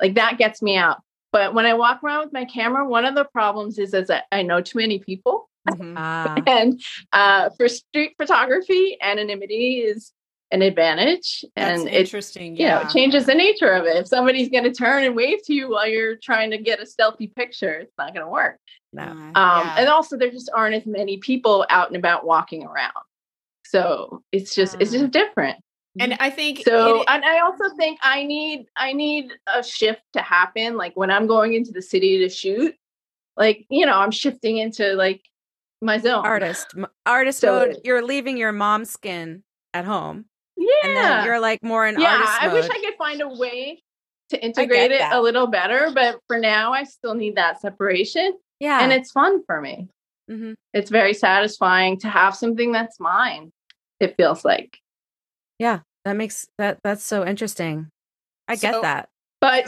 [0.01, 1.04] Like that gets me out.
[1.35, 4.27] But when I walk around with my camera, one of the problems is is that
[4.31, 5.51] I know too many people.
[5.69, 5.95] Mhm.
[5.97, 6.81] Ah, And
[7.13, 10.13] uh, for street photography, anonymity is
[10.53, 11.45] an advantage.
[11.57, 12.55] That's and it interesting.
[12.55, 12.87] you know, Yeah.
[12.87, 13.97] it changes the nature of it.
[13.97, 16.87] If somebody's going to turn and wave to you while you're trying to get a
[16.87, 18.61] stealthy picture, it's not going to work.
[18.93, 19.03] no.
[19.03, 19.75] Um, Yeah.
[19.79, 22.93] And also, there just aren't as many people out and about walking around.
[23.67, 24.99] So it's just it's Mm.
[25.01, 25.57] just different.
[26.01, 30.03] And I think So it- and I also think I need I need a shift
[30.15, 30.77] to happen.
[30.77, 32.75] Like when I'm going into the city to shoot,
[33.37, 35.23] like you know, I'm shifting into like
[35.81, 36.25] my zone.
[36.25, 36.75] artist
[37.07, 39.43] artist So- mode you're leaving your mom's skin
[39.75, 40.25] at home
[40.57, 40.69] Yeah.
[40.85, 43.83] and then you're like more in yeah, I mode wish I could find a way
[44.31, 45.13] to integrate it that.
[45.15, 48.39] a little better, but for now I still need that separation.
[48.61, 49.89] yeah And it's fun for me.
[50.31, 50.55] Mhm.
[50.73, 53.53] It's very satisfying to have something that's mine.
[54.01, 54.79] It feels like.
[55.61, 57.89] That makes that that's so interesting
[58.49, 59.09] i get that
[59.41, 59.67] But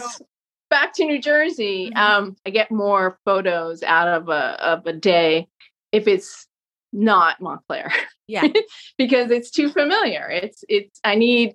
[0.71, 1.97] back to New Jersey, Mhm.
[1.97, 5.47] um, I get more photos out of a of a day
[5.93, 6.47] if it's
[6.93, 7.93] not Montclair.
[8.27, 8.49] Yeah.
[8.99, 10.29] because it's too familiar.
[10.29, 11.55] It's it's I need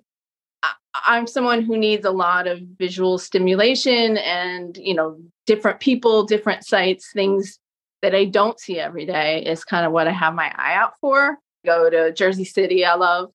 [0.62, 0.72] I-
[1.04, 6.64] I'm someone who needs a lot of visual stimulation and you know different people, different
[6.64, 7.58] sites, things
[8.02, 10.94] that I don't see every day is kind of what I have my eye out
[11.00, 11.36] for.
[11.66, 13.30] Go to Jersey City, I love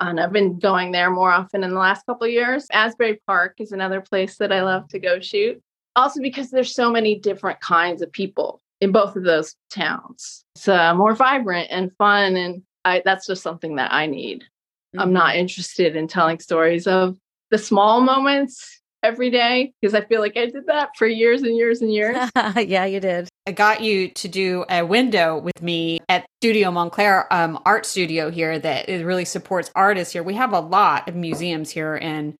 [0.00, 2.66] and I've been going there more often in the last couple of years.
[2.72, 5.60] Asbury Park is another place that I love to go shoot.
[5.94, 10.44] Also because there's so many different kinds of people in both of those towns.
[10.54, 14.44] It's uh, more vibrant and fun, and I, that's just something that I need.
[14.98, 15.12] I'm Mhm.
[15.12, 17.16] not interested in telling stories of
[17.50, 21.56] the small moments every day because I feel like I did that for years and
[21.56, 22.16] years and years.
[22.56, 27.32] yeah you did I got you to do a window with me at Studio Montclair
[27.32, 30.24] um, Art Studio here that it really supports artists here.
[30.24, 32.34] We have a lot of museums here and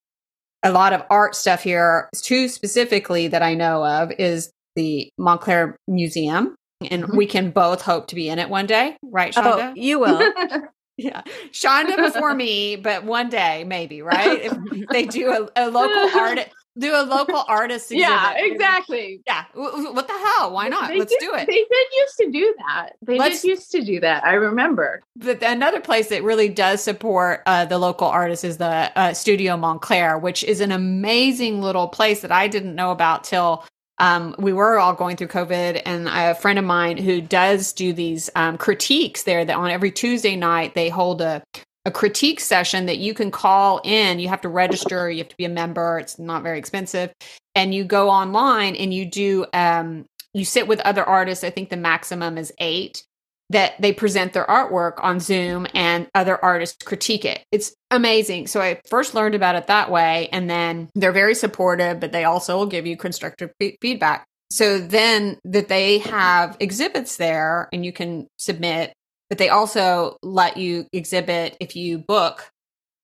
[0.65, 2.09] a lot of art stuff here.
[2.17, 6.57] Two specifically that I know of is the Montclair Museum,
[6.91, 7.17] and Mhm.
[7.17, 9.81] we can both hope to be in it one day, right, oh Chanda?
[9.81, 10.19] you will
[10.97, 11.23] Yeah,
[11.53, 14.41] Chanda before me, but one day maybe, right?
[14.43, 16.39] If they do a, a local art,
[16.79, 18.01] do a local artist exhibit.
[18.09, 19.21] yeah, exactly.
[19.27, 20.53] Yeah, what the hell?
[20.53, 20.89] Why not?
[20.89, 21.47] They Let's did- do it.
[21.47, 22.91] They did used to do that.
[23.03, 24.25] They Let's- did used to do that.
[24.25, 25.03] I remember.
[25.17, 29.57] But another place that really does support uh, the local artists is the uh, Studio
[29.57, 33.65] Montclair, which is an amazing little place that I didn't know about till
[33.99, 35.83] um, we were all going through COVID.
[35.85, 39.91] And a friend of mine who does do these um, critiques there, that on every
[39.91, 41.43] Tuesday night they hold a
[41.87, 44.19] a critique session that you can call in.
[44.19, 45.09] You have to register.
[45.09, 46.01] You have to be a member.
[46.01, 47.13] It's not very expensive,
[47.55, 49.47] and you go online and you do.
[49.53, 51.45] Um, you sit with other artists.
[51.45, 53.06] I think the maximum is eight
[53.51, 57.45] that they present their artwork on Zoom and other artists critique it.
[57.53, 58.49] It's amazing.
[58.49, 60.29] So I first learned about it that way.
[60.33, 64.27] And then they're very supportive, but they also will give you constructive fe- feedback.
[64.51, 68.93] So then that they have exhibits there and you can submit,
[69.29, 72.49] but they also let you exhibit if you book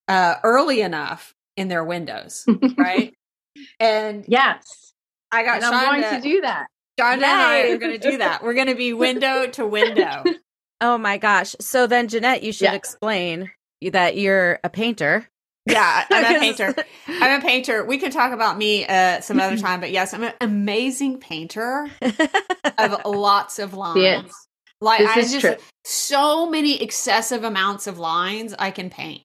[0.09, 2.45] uh, early enough in their windows,
[2.77, 3.15] right?
[3.79, 4.93] and Yes.
[5.31, 6.67] I got And I'm going to do that.
[7.03, 7.73] Chanda and I Yay.
[7.73, 8.43] are going to do that.
[8.43, 10.25] We're going to be window to window.
[10.81, 12.75] oh my gosh so then jeanette you should Yeah.
[12.75, 13.51] explain
[13.93, 15.29] that you're a painter
[15.67, 16.75] Yeah, I'm a painter.
[17.07, 17.85] I'm a painter.
[17.85, 21.89] We can talk about me uh, some other time, but yes, I'm an amazing painter
[22.79, 23.99] of lots of lines.
[24.01, 24.33] Yes.
[24.81, 25.57] Like This I is just true.
[25.85, 29.23] so many excessive amounts of lines I can paint.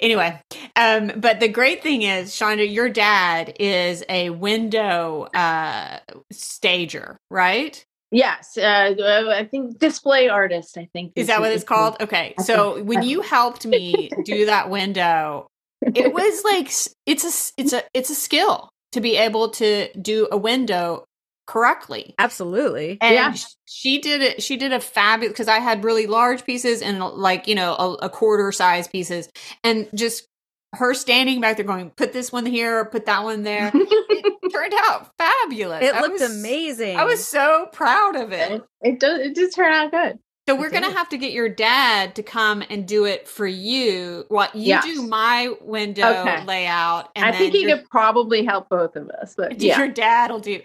[0.00, 0.40] Anyway,
[0.76, 5.98] um, but the great thing is, Chanda, your dad is a window uh,
[6.30, 7.84] stager, right?
[8.10, 8.56] Yes.
[8.56, 8.94] Uh,
[9.36, 11.12] I think display artist, I think.
[11.16, 11.96] Is that what it's called?
[12.00, 12.34] Okay.
[12.38, 15.48] I So think- when you helped me do that window,
[15.82, 16.66] it was like
[17.06, 21.04] it's a it's a it's a skill to be able to do a window
[21.48, 22.14] correctly.
[22.18, 23.34] absolutely And Yeah.
[23.64, 24.42] she did it.
[24.42, 27.92] She did a fabulous because I had really large pieces and like you know a,
[28.06, 29.28] a quarter size pieces,
[29.64, 30.26] and just
[30.74, 34.74] her standing back there going, "Put this one here, put that one there." it turned
[34.84, 35.82] out fabulous.
[35.84, 38.52] it I looked was- amazing I was so proud of it.
[38.52, 39.18] it, it does.
[39.20, 40.18] It did turn out good.
[40.48, 44.24] So we're gonna have to get your dad to come and do it for you.
[44.28, 44.84] What you Yes.
[44.84, 46.42] do my window Okay.
[46.46, 49.34] layout, and I then think he your, could probably help both of us.
[49.36, 50.60] But yeah, your dad will do.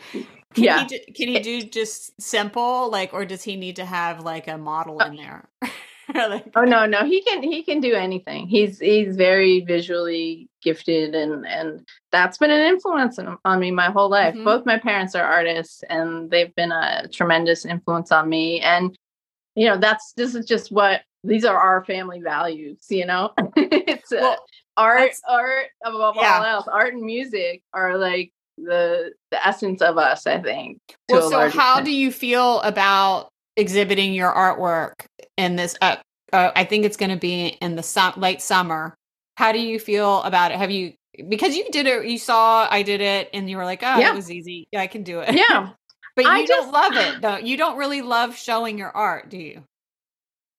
[0.54, 0.80] Can yeah.
[0.80, 4.48] He do, can he do just simple, like, or does he need to have like
[4.48, 5.50] a model in there?
[6.14, 8.48] like, oh no, no, he can he can do anything.
[8.48, 13.90] He's he's very visually gifted, and and that's been an influence on, on me my
[13.90, 14.36] whole life.
[14.36, 14.44] Mm-hmm.
[14.44, 18.60] Both my parents are artists, and they've been a tremendous influence on me.
[18.62, 18.98] And
[19.56, 22.86] you know, that's this is just what these are our family values.
[22.90, 24.46] You know, it's uh, well,
[24.76, 26.38] art, art above yeah.
[26.38, 26.68] all else.
[26.68, 30.28] Art and music are like the the essence of us.
[30.28, 30.80] I think.
[31.10, 31.86] Well, so how extent.
[31.86, 35.06] do you feel about exhibiting your artwork
[35.38, 35.98] in this uh,
[36.32, 38.96] uh I think it's going to be in the su- late summer.
[39.38, 40.58] How do you feel about it?
[40.58, 40.94] Have you
[41.30, 44.12] because you did it you saw I did it and you were like, "Oh, yeah.
[44.12, 44.68] it was easy.
[44.72, 45.70] Yeah, I can do it." Yeah.
[46.16, 47.38] but you I don't just, love it though.
[47.38, 49.64] You don't really love showing your art, do you?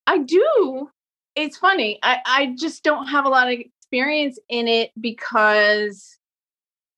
[0.07, 0.91] I do.
[1.35, 1.99] It's funny.
[2.03, 6.19] I I just don't have a lot of experience in it because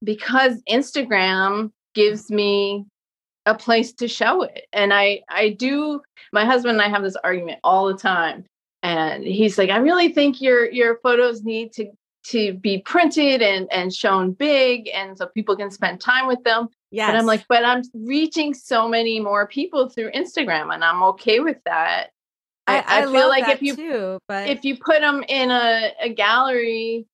[0.07, 2.87] because Instagram gives me
[3.45, 4.67] a place to show it.
[4.73, 6.01] And I I do
[6.33, 8.45] my husband and I have this argument all the time.
[8.83, 11.91] And he's like, I really think your your photos need to
[12.29, 16.69] to be printed and and shown big and so people can spend time with them.
[16.91, 17.09] Yeah.
[17.09, 21.41] And I'm like, but I'm reaching so many more people through Instagram and I'm okay
[21.41, 22.11] with that.
[22.69, 25.93] I, I, I feel like if you too, but if you put them in a,
[26.01, 27.07] a gallery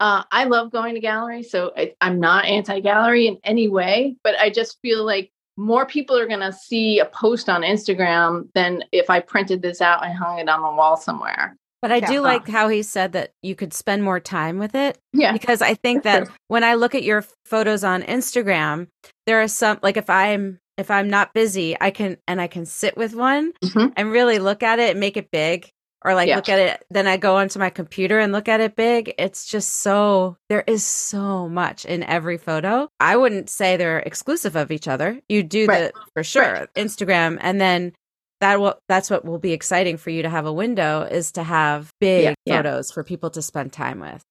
[0.00, 4.38] uh, I love going to galleries, so I, I'm not anti-gallery in any way, but
[4.38, 8.84] I just feel like more people are going to see a post on Instagram than
[8.92, 11.56] if I printed this out and hung it on the wall somewhere.
[11.82, 12.06] But I yeah.
[12.06, 14.98] do like how he said that you could spend more time with it.
[15.12, 15.32] Yeah.
[15.32, 18.88] Because I think that when I look at your photos on Instagram,
[19.26, 22.66] there are some like if I'm if I'm not busy, I can and I can
[22.66, 23.92] sit with one mm-hmm.
[23.96, 25.70] and really look at it and make it big
[26.04, 26.36] or like yeah.
[26.36, 29.46] look at it then i go onto my computer and look at it big it's
[29.46, 34.70] just so there is so much in every photo i wouldn't say they're exclusive of
[34.70, 35.92] each other you do right.
[35.92, 36.74] the for sure right.
[36.74, 37.92] instagram and then
[38.40, 41.42] that will that's what will be exciting for you to have a window is to
[41.42, 42.56] have big yeah.
[42.56, 42.94] photos yeah.
[42.94, 44.22] for people to spend time with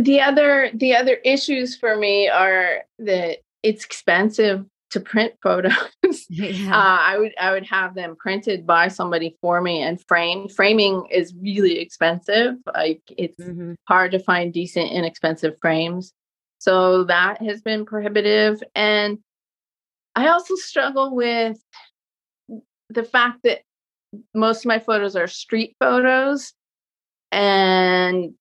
[0.00, 5.74] the other the other issues for me are that it's expensive to print photos.
[6.28, 6.70] Yeah.
[6.70, 10.52] Uh, I would I would have them printed by somebody for me and framed.
[10.52, 12.54] Framing is really expensive.
[12.74, 13.74] Like it's mm-hmm.
[13.88, 16.12] hard to find decent inexpensive frames.
[16.58, 19.18] So that has been prohibitive and
[20.14, 21.58] I also struggle with
[22.88, 23.60] the fact that
[24.34, 26.54] most of my photos are street photos
[27.30, 28.32] and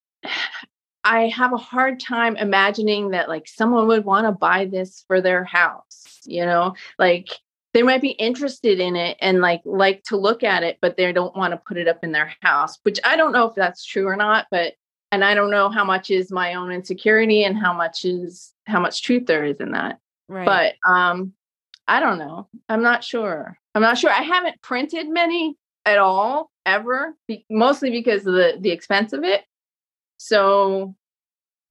[1.06, 5.22] I have a hard time imagining that like someone would want to buy this for
[5.22, 6.74] their house, you know?
[6.97, 7.30] Like
[7.74, 11.14] they might be interested in it and like like to look at it, but they
[11.14, 13.86] don't want to put it up in their house, which I don't know if that's
[13.86, 14.74] true or not, but
[15.12, 18.80] and I don't know how much is my own insecurity and how much is how
[18.80, 19.99] much truth there is in that.
[20.28, 20.45] Right.
[20.45, 21.34] But um
[21.88, 22.47] I don't know.
[22.68, 23.60] I'm not sure.
[23.76, 24.10] I'm not sure.
[24.10, 29.24] I haven't printed many at all ever, be- mostly because of the the expense of
[29.24, 29.43] it
[30.18, 30.95] so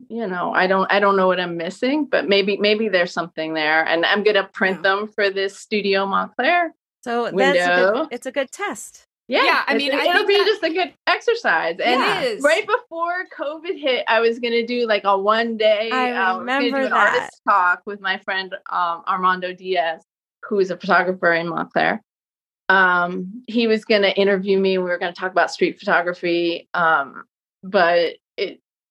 [0.08, 3.54] you know i don't i don't know what i'm missing but maybe maybe there's something
[3.54, 4.82] there and i'm gonna print yeah.
[4.82, 7.36] them for this studio montclair so window.
[7.38, 10.46] that's a good, it's a good test yeah, yeah I mean, I it'll be that,
[10.46, 11.78] just a good exercise.
[11.82, 12.34] And yeah.
[12.42, 15.90] right before COVID hit, I was gonna do like a one day.
[15.90, 17.14] I uh, remember do an that.
[17.14, 20.02] artist talk with my friend um, Armando Diaz,
[20.42, 22.02] who is a photographer in Montclair.
[22.68, 24.76] Um, he was gonna interview me.
[24.76, 26.68] We were gonna talk about street photography.
[26.74, 27.24] Um,
[27.62, 28.20] but it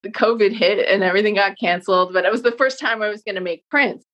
[0.04, 2.14] the COVID hit and everything got canceled.
[2.14, 4.06] But it was the first time I was going to make prints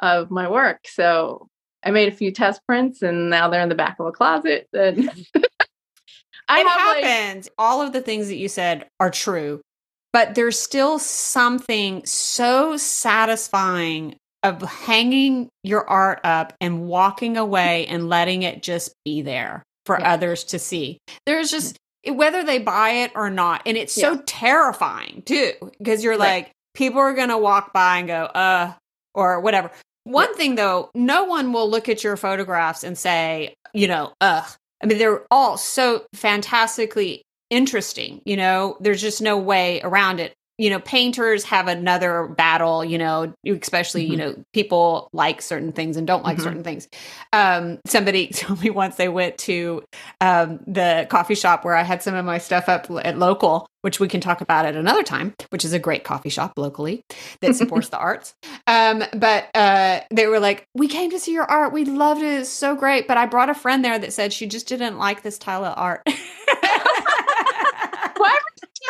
[0.00, 0.80] of my work.
[0.86, 1.48] So
[1.84, 4.68] I made a few test prints and now they're in the back of a closet.
[4.72, 5.08] And
[6.48, 7.46] I it happens.
[7.46, 9.60] Like, All of the things that you said are true,
[10.12, 18.08] but there's still something so satisfying of hanging your art up and walking away and
[18.08, 20.12] letting it just be there for yeah.
[20.12, 20.98] others to see.
[21.26, 21.76] There's just
[22.06, 23.62] whether they buy it or not.
[23.66, 24.14] And it's yeah.
[24.14, 26.44] so terrifying too, because you're right.
[26.44, 28.72] like, people are going to walk by and go, uh,
[29.14, 29.70] or whatever.
[30.04, 30.36] One yeah.
[30.36, 34.50] thing though, no one will look at your photographs and say, you know, ugh.
[34.82, 38.20] I mean, they're all so fantastically interesting.
[38.24, 42.98] You know, there's just no way around it you know painters have another battle you
[42.98, 44.12] know especially mm-hmm.
[44.12, 46.44] you know people like certain things and don't like mm-hmm.
[46.44, 46.88] certain things.
[47.32, 49.82] Um somebody told me once they went to
[50.20, 53.98] um the coffee shop where i had some of my stuff up at local which
[53.98, 57.02] we can talk about at another time which is a great coffee shop locally
[57.40, 58.34] that supports the arts.
[58.66, 61.72] Um but uh they were like we came to see your art.
[61.72, 62.40] We loved it.
[62.40, 63.08] It's so great.
[63.08, 65.74] But i brought a friend there that said she just didn't like this style of
[65.76, 66.02] art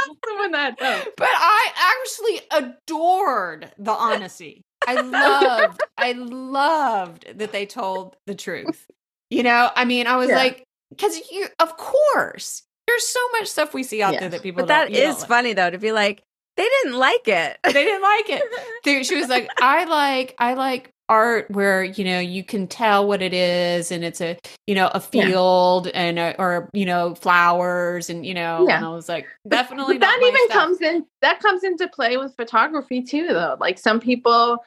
[0.27, 1.03] someone that though.
[1.17, 4.63] But I actually adored the honesty.
[4.87, 8.87] I loved, I loved that they told the truth.
[9.31, 10.37] You know, I mean, I was Yeah.
[10.37, 14.63] like, because you, of course, there's so much stuff we see out there that people
[14.63, 15.29] But that don't, you don't is like.
[15.29, 16.23] funny though to be like,
[16.57, 17.57] they didn't like it.
[17.65, 18.43] They didn't like it.
[19.07, 23.21] She was like, I like, I like art where you know you can tell what
[23.21, 25.27] it is, and it's a you know a Yeah.
[25.27, 28.77] field and a, or you know flowers, and you know, Yeah.
[28.79, 30.63] and I was like, definitely but not that even stuff.
[30.63, 34.59] comes in that comes into play with photography too though like some people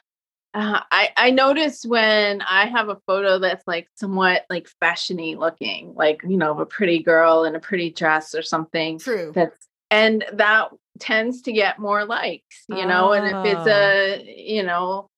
[0.54, 5.92] uh, I, I notice when I have a photo that's like somewhat like fashiony looking,
[5.94, 8.98] like you know, of a pretty girl in a pretty dress or something.
[8.98, 9.32] True.
[9.34, 13.12] That's and that tends to get more likes, you know.
[13.12, 15.10] And if it's a you know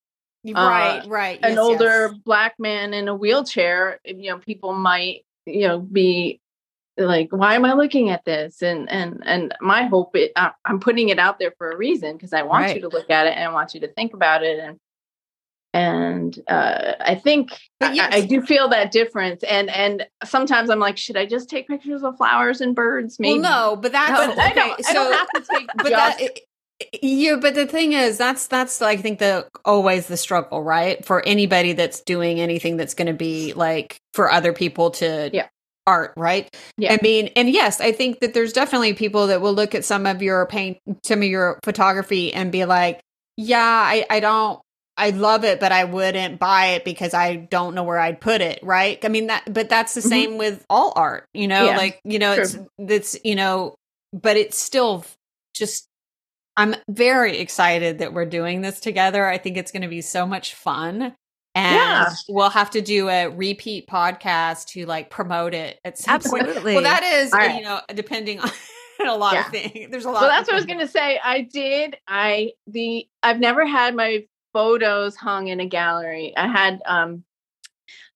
[0.47, 1.39] Uh, right, right.
[1.43, 2.21] an yes, older yes.
[2.25, 6.41] black man in a wheelchair, eh, you know, people might, you know, be
[6.97, 8.63] eh, like, why am I looking at this?
[8.63, 12.17] And and and my hope, it, I, I'm putting it out there for a reason
[12.17, 12.77] because I want Right.
[12.77, 14.59] you to look at it and I want you to think about it.
[14.59, 14.79] And
[15.75, 19.43] and uh, I think But I- I, do feel that difference.
[19.43, 23.19] And and sometimes I'm like, should I just take pictures of flowers and birds?
[23.19, 23.41] Maybe.
[23.41, 24.41] Well, no, but that's but okay.
[24.41, 24.85] I don't.
[24.85, 25.67] so, I don't have to take.
[25.77, 26.41] but just- that
[27.03, 31.25] yeah but the thing is that's that's i think the always the struggle right for
[31.27, 35.49] anybody that's doing anything that's going to be like for other people to Yeah.
[35.87, 36.93] art right Yeah.
[36.95, 40.07] i mean and yes i think that there's definitely people that will look at some
[40.07, 43.01] of your paint some of your photography and be like
[43.37, 44.61] yeah i i don't
[45.01, 48.41] I love it, but I wouldn't buy it because I don't know where I'd put
[48.41, 48.59] it.
[48.65, 48.99] Right.
[49.05, 50.09] I mean, that, but that's the Mhm.
[50.09, 52.43] same with all art, you know, Yeah, like, you know, true.
[52.43, 53.77] it's, it's, you know,
[54.13, 55.05] but it's still
[55.55, 55.87] just
[56.59, 59.27] I'm very excited that we're doing this together.
[59.27, 61.15] I think it's going to be so much fun.
[61.55, 62.11] And Yeah.
[62.29, 66.43] we'll have to do a repeat podcast to like promote it at some point.
[66.45, 66.75] Absolutely.
[66.75, 67.57] Well, that is, right.
[67.57, 68.51] you know, depending on
[69.07, 69.47] a lot Yeah.
[69.47, 69.91] of things.
[69.91, 73.07] There's a lot well that's what i was going to say i did i the
[73.23, 77.23] i've never had my photos hung in a gallery i had um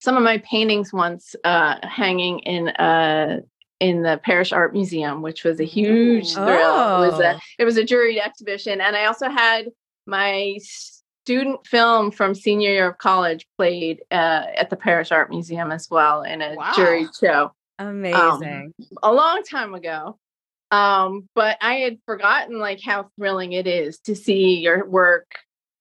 [0.00, 3.40] some of my paintings once uh hanging in uh
[3.82, 6.34] in the Parrish art museum which was a huge Ooh.
[6.34, 7.38] thrill it was a Oh.
[7.58, 9.68] it was a juried exhibition and i also had
[10.06, 10.56] my
[11.24, 15.88] student film from senior year of college played uh, at the Parrish art museum as
[15.90, 16.72] well in a Wow.
[16.76, 18.72] juried show Amazing.
[19.02, 20.18] a long time ago.
[20.72, 25.30] Um, but I had forgotten like how thrilling it is to see your work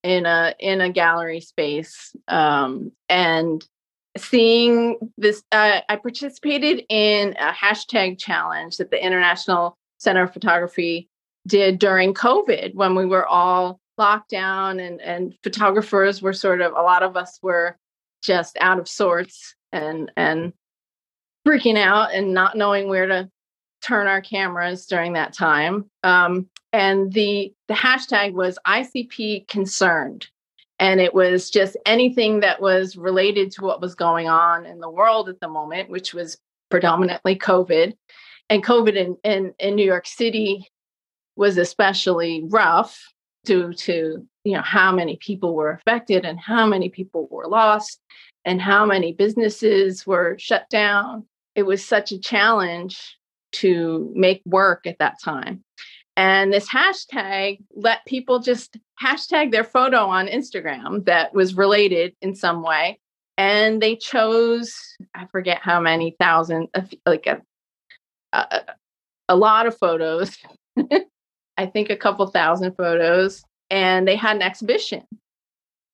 [0.04, 2.16] in a in a gallery space.
[2.28, 3.66] Um, and
[4.18, 11.09] seeing this uh, I participated in a hashtag challenge that the International Center of Photography
[11.47, 16.74] did during COVID when we were all locked down and and photographers were sort of
[16.74, 17.78] a lot of us were
[18.22, 20.53] just out of sorts and and
[21.47, 23.30] freaking out and not knowing where to
[23.82, 25.89] turn our cameras during that time.
[26.03, 30.28] Um, and the the hashtag was ICP concerned.
[30.82, 34.90] And it was just anything that was related to what was going on in the
[34.90, 36.40] world at the moment, which was
[36.72, 37.94] predominantly COVID.
[38.50, 40.68] And COVID in, in, in New York City
[41.36, 43.00] was especially rough
[43.46, 48.00] due to you know how many people were affected and how many people were lost
[48.46, 51.26] and how many businesses were shut down
[51.56, 53.18] it was such a challenge
[53.52, 55.64] to make work at that time
[56.22, 62.36] and this hashtag let people just hashtag their photo on instagram that was related in
[62.36, 63.00] some way.
[63.38, 64.76] And they chose
[65.16, 66.68] i forget how many thousand
[67.08, 67.42] like a,
[68.34, 68.62] a,
[69.30, 70.38] a lot of photos.
[71.58, 73.44] I think a couple thousand photos.
[73.72, 75.04] And they had an exhibition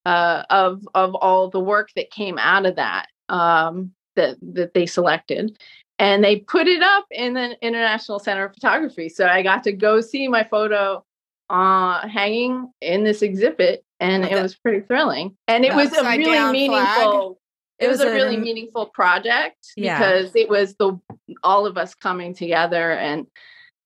[0.05, 3.07] uh, of of all the work that came out of that.
[3.29, 5.57] Um, that that they selected,
[5.97, 9.07] and they put it up in the International Center of Photography.
[9.09, 11.03] So I got to go see my photo
[11.49, 15.37] uh, hanging in this exhibit, and it was pretty thrilling.
[15.47, 17.39] And it The was a really meaningful.
[17.79, 19.97] It, It was, was a really an- meaningful project Yeah.
[19.99, 20.99] because it was the
[21.43, 23.27] all of us coming together and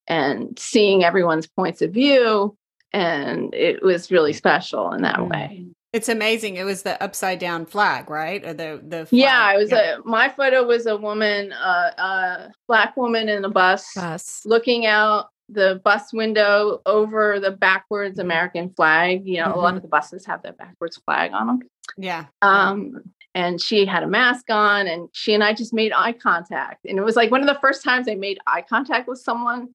[0.08, 2.58] and seeing everyone's points of view
[2.94, 5.30] and it was really special in that Mm.
[5.30, 5.66] way.
[5.94, 6.56] It's amazing.
[6.56, 8.44] It was the upside down flag, right?
[8.46, 12.96] Or the the Yeah, it was a my photo was a woman, uh, a black
[12.96, 14.42] woman in a bus, Bus.
[14.46, 19.28] looking out the bus window over the backwards American flag.
[19.28, 21.60] You know, a lot of the buses have that backwards flag on them.
[21.98, 22.26] yeah.
[22.42, 23.02] Um,
[23.36, 26.98] and she had a mask on, and she and I just made eye contact, and
[26.98, 29.70] it was like one of the first times I made eye contact with someone.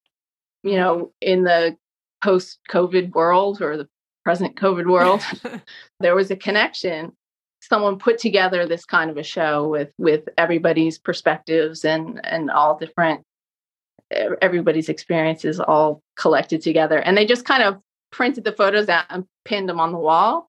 [0.63, 1.77] You know, in the
[2.25, 3.89] post-COVID world or the
[4.27, 5.23] present COVID world.
[6.01, 7.13] there was a connection
[7.63, 12.79] someone put together this kind of a show with with everybody's perspectives and and all
[12.79, 13.23] different
[14.43, 17.81] everybody's experiences all collected together and they just kind of
[18.13, 20.49] printed the photos out and pinned them on the wall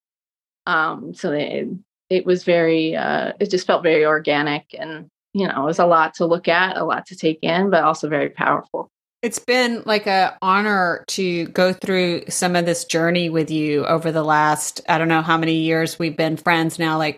[0.67, 1.67] Um, so they,
[2.09, 5.85] it was very, uh, it just felt very organic and, you know, it was a
[5.87, 8.89] lot to look at, a lot to take in, but also very powerful.
[9.27, 14.09] It's been like a honor to go through some of this journey with you over
[14.09, 17.17] the last, I don't know how many years we've been friends now, like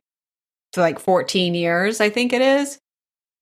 [0.74, 2.80] for like 14 years, I think it is.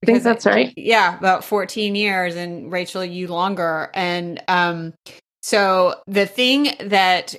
[0.03, 0.73] I think that's right.
[0.75, 4.93] Yeah, about 14 years and Rachel you longer and um
[5.41, 7.35] so the thing that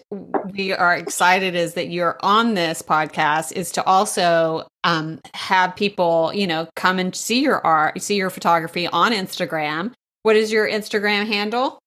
[0.55, 6.33] we are excited is that you're on this podcast is to also um, have people,
[6.33, 9.93] you know, come and see your art, see your photography on Instagram.
[10.23, 11.79] What is your Instagram handle?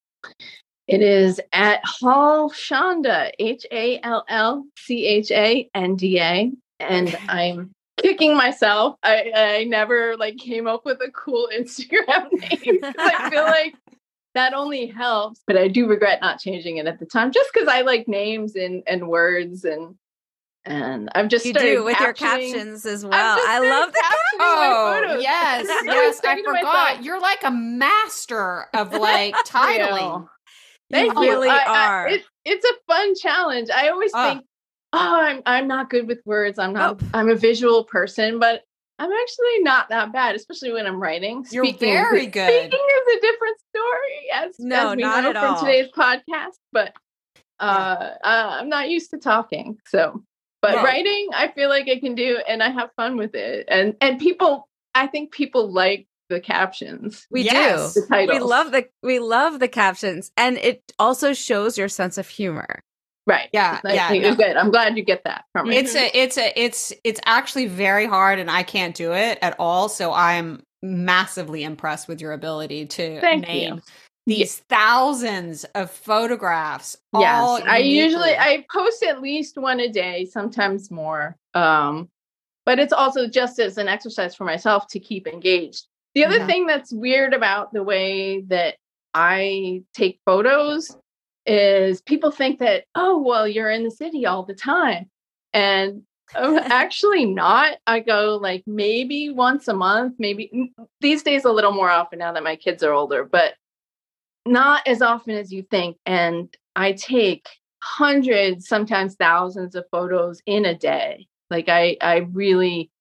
[0.87, 6.51] It is at Hall Chanda, H A L L C H A N D A,
[6.79, 8.95] and I'm kicking myself.
[9.03, 12.79] I, I never like came up with a cool Instagram name.
[12.97, 13.75] I feel like
[14.33, 15.41] that only helps.
[15.45, 18.55] But I do regret not changing it at the time, just because I like names
[18.55, 19.95] and and words and
[20.65, 23.13] and I've just you do with your captions as well.
[23.13, 24.03] I love the
[24.39, 26.21] oh yes, yes.
[26.23, 27.03] I forgot.
[27.03, 30.27] You're like a master of like titling.
[30.89, 31.11] You.
[31.13, 32.07] Really I, are.
[32.09, 33.69] I, it, it's a fun challenge.
[33.73, 34.45] I always uh, think,
[34.93, 36.59] oh, I'm I'm not good with words.
[36.59, 37.01] I'm not.
[37.01, 37.07] Oh.
[37.13, 38.61] I'm a visual person, but
[38.99, 41.43] I'm actually not that bad, especially when I'm writing.
[41.49, 42.47] You're speaking, very good.
[42.47, 45.59] Speaking is a different story, as, no, as we not know at from all.
[45.59, 46.59] today's podcast.
[46.71, 46.93] But
[47.59, 50.21] uh, uh, I'm not used to talking, so.
[50.61, 50.83] But no.
[50.83, 53.65] writing, I feel like I can do, and I have fun with it.
[53.67, 57.25] And and people, I think people like the captions.
[57.31, 57.93] We yes.
[57.93, 58.01] do.
[58.09, 62.83] We love the we love the captions, and it also shows your sense of humor.
[63.27, 63.49] Right.
[63.53, 63.79] Yeah.
[63.85, 64.11] yeah.
[64.11, 64.35] No.
[64.35, 64.57] Good.
[64.57, 65.77] I'm glad you get that from me.
[65.77, 69.55] It's a, it's a, it's, it's actually very hard and I can't do it at
[69.59, 69.89] all.
[69.89, 73.81] So I'm massively impressed with your ability to Thank name you.
[74.31, 76.97] These thousands of photographs.
[77.13, 77.63] Yes.
[77.65, 81.37] I usually, I post at least one a day, sometimes more.
[81.53, 82.09] Um,
[82.65, 85.87] but it's also just as an exercise for myself to keep engaged.
[86.15, 86.47] The other mm-hmm.
[86.47, 88.75] thing that's weird about the way that
[89.13, 90.95] I take photos
[91.45, 95.09] is people think that, oh, well, you're in the city all the time.
[95.53, 96.03] And
[96.35, 97.77] I'm actually not.
[97.87, 100.71] I go like maybe once a month, maybe
[101.01, 103.55] these days a little more often now that my kids are older, but
[104.45, 105.97] not as often as you think.
[106.05, 107.47] And I take
[107.83, 111.27] hundreds, sometimes thousands of photos in a day.
[111.49, 112.91] Like I, I really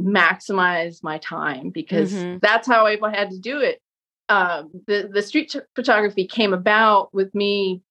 [0.00, 2.38] maximize my time because mm-hmm.
[2.42, 3.80] that's how I had to do it
[4.28, 7.82] um, the the street photography came about with me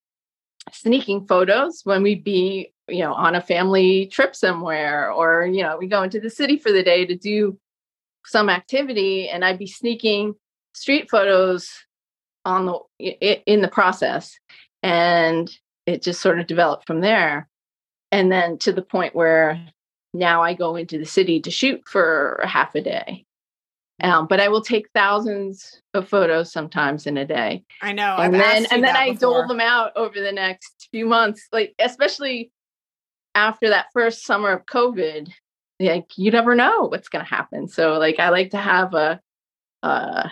[0.73, 5.77] sneaking photos when we'd be you know on a family trip somewhere or you know
[5.77, 7.57] we go into the city for the day to do
[8.25, 10.33] some activity and i'd be sneaking
[10.73, 11.69] street photos
[12.45, 14.37] on the in the process
[14.83, 15.51] and
[15.85, 17.49] it just sort of developed from there
[18.11, 19.59] and then to the point where
[20.13, 23.25] now i go into the city to shoot for half a day
[24.03, 27.63] um, but I will take thousands of photos sometimes in a day.
[27.81, 28.17] I know.
[28.17, 29.39] And I've then and then I before.
[29.39, 32.51] dole them out over the next few months, like especially
[33.35, 35.29] after that first summer of COVID.
[35.79, 37.67] Like you never know what's going to happen.
[37.67, 39.21] So like I like to have a
[39.81, 40.31] a,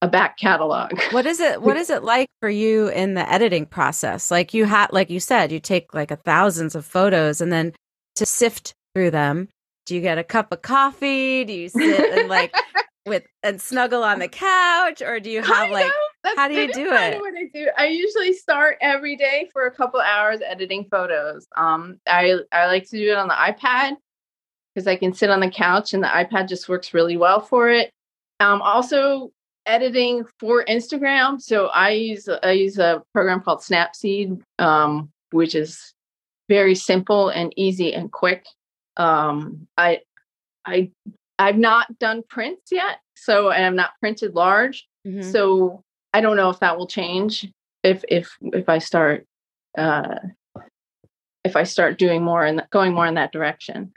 [0.00, 0.92] a back catalog.
[1.10, 1.62] What is it?
[1.62, 4.30] What is it like for you in the editing process?
[4.30, 7.72] Like you had, like you said, you take like a thousands of photos, and then
[8.16, 9.48] to sift through them,
[9.86, 11.44] do you get a cup of coffee?
[11.44, 12.54] Do you sit and like
[13.08, 15.90] with and snuggle on the couch or do you have like
[16.36, 19.70] how do you do it what i do i usually start every day for a
[19.70, 23.96] couple hours editing photos um i i like to do it on the ipad
[24.74, 27.70] because i can sit on the couch and the ipad just works really well for
[27.70, 27.90] it
[28.40, 29.32] um also
[29.68, 35.94] editing for instagram so i use i use a program called snapseed um which is
[36.48, 38.46] very simple and easy and quick
[38.96, 40.00] um i
[40.68, 40.90] I
[41.38, 44.86] I've not done prints yet, so and I'm not printed large.
[45.06, 45.30] Mm-hmm.
[45.30, 47.48] So I don't know if that will change
[47.82, 49.26] if if if I start
[49.76, 50.16] uh
[51.44, 53.92] if I start doing more and going more in that direction.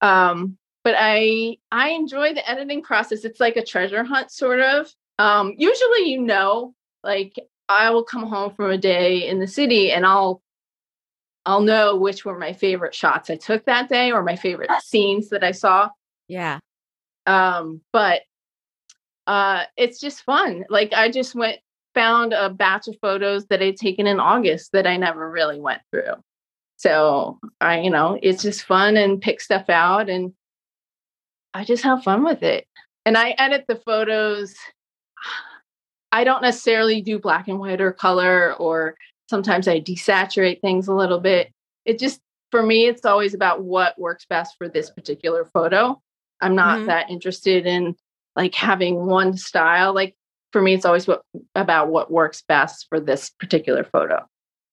[0.00, 3.24] Um but I I enjoy the editing process.
[3.24, 4.92] It's like a treasure hunt sort of.
[5.20, 9.92] Um usually you know, like I will come home from a day in the city
[9.92, 10.42] and I'll
[11.46, 15.30] I'll know which were my favorite shots I took that day or my favorite scenes
[15.30, 15.88] that I saw.
[16.28, 16.58] Yeah.
[17.26, 18.22] Um, but
[19.26, 20.64] uh, it's just fun.
[20.68, 21.58] Like I just went
[21.94, 25.82] found a batch of photos that I'd taken in August that I never really went
[25.90, 26.14] through.
[26.76, 30.32] So I, you know, it's just fun and pick stuff out and
[31.52, 32.66] I just have fun with it.
[33.04, 34.54] And I edit the photos.
[36.12, 38.96] I don't necessarily do black and white or color, or
[39.28, 41.52] sometimes I desaturate things a little bit.
[41.84, 46.00] It just for me, it's always about what works best for this particular photo.
[46.40, 46.86] I'm not Mhm.
[46.86, 47.94] that interested in
[48.34, 49.94] like having one style.
[49.94, 50.16] Like
[50.52, 51.22] for me, it's always what
[51.54, 54.26] about what works best for this particular photo.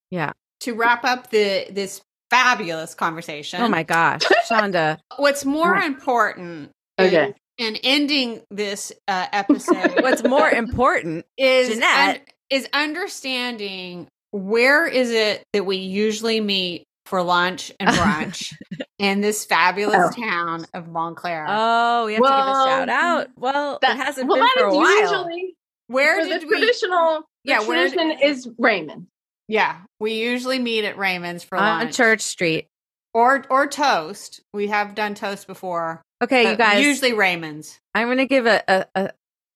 [0.10, 0.32] Yeah.
[0.62, 3.62] To wrap up the this fabulous conversation.
[3.62, 4.98] Oh my gosh, Chanda.
[5.18, 7.36] What's more important Okay.
[7.58, 11.26] In, in ending this uh, episode What's more important?
[11.38, 12.16] is Jeanette?
[12.18, 18.54] un- is understanding where is it that we usually meet for lunch and brunch
[19.00, 20.22] in this fabulous Oh.
[20.22, 21.46] town of Montclair.
[21.48, 23.28] Oh, we have to give a shout out.
[23.38, 25.02] Well, That it hasn't well, been that for a is while.
[25.02, 25.56] usually
[25.88, 26.52] where did the we?
[26.60, 27.24] traditional.
[27.46, 29.08] Yeah, the where tradition is Raymond.
[29.48, 32.68] Yeah, we usually meet at Raymond's for on lunch on Church Street.
[33.14, 34.42] or or toast.
[34.54, 36.02] We have done toast before.
[36.24, 36.84] Okay, you guys.
[36.84, 37.80] usually Raymond's.
[37.94, 39.12] I'm going to give a, a, a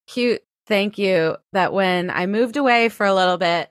[0.07, 3.69] cute thank you that when I moved away for a little bit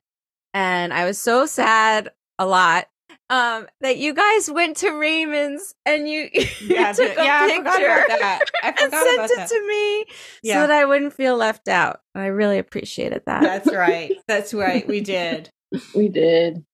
[0.55, 2.87] and I was so sad a lot
[3.29, 7.49] um that you guys went to Raymond's and you, you Yeah, took a yeah, I
[7.49, 8.41] picture forgot about that.
[8.63, 9.49] I and sent about it that.
[9.49, 10.05] to me
[10.43, 10.63] Yeah.
[10.63, 12.01] so that I wouldn't feel left out.
[12.15, 13.43] And I really appreciated that.
[13.43, 14.13] That's right.
[14.27, 14.87] That's right.
[14.89, 15.49] We did.
[15.95, 16.65] We did.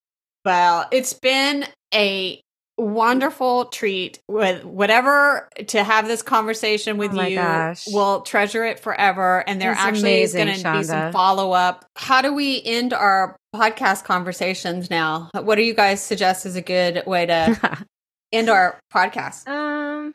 [0.47, 2.43] Well, it's been a
[2.79, 7.37] wonderful treat with whatever to have this conversation with Oh my you.
[7.37, 7.85] gosh.
[7.89, 9.43] We'll treasure it forever.
[9.49, 11.87] And there It's actually is going to be some follow up.
[11.97, 15.31] How do we end our podcast conversations now?
[15.33, 17.87] What do you guys suggest is a good way to
[18.33, 19.49] end our podcast?
[19.49, 20.15] um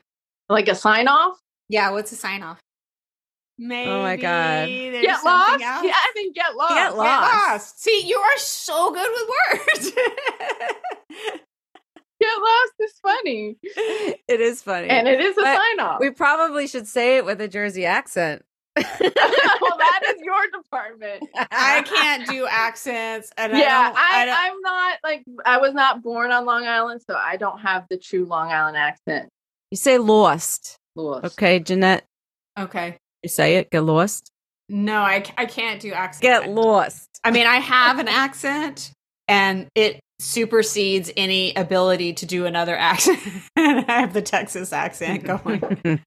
[0.49, 1.39] Like a sign off.
[1.67, 2.59] Yeah, what's a sign off?
[3.57, 4.67] Maybe Oh my God.
[4.67, 5.51] Get lost.
[5.53, 5.61] else.
[5.83, 6.73] Yeah, I think get lost.
[6.75, 7.33] Get Get lost.
[7.49, 7.81] lost.
[7.83, 9.29] See, you are so good with
[9.79, 9.91] words.
[12.21, 14.87] Get lost is funny, it is funny.
[14.89, 15.99] and it is a But sign off.
[15.99, 18.43] we probably should say it with a Jersey accent.
[18.77, 21.27] well, that is your department.
[21.51, 25.57] I can't do accents, and yeah, I, don't, I, I don't- I'm not like I
[25.57, 29.29] was not born on Long Island, so I don't have the true Long Island accent.
[29.71, 30.77] You say lost.
[30.95, 31.21] Louis.
[31.23, 32.03] Okay, Jeanette,
[32.59, 32.97] okay.
[33.23, 33.69] you say it.
[33.71, 34.29] Get lost.
[34.69, 36.21] No, I, I can't do accents.
[36.21, 37.07] Get lost.
[37.23, 38.91] I mean, I have an accent,
[39.27, 43.19] and it supersedes any ability to do another accent.
[43.57, 45.99] I have the Texas accent going.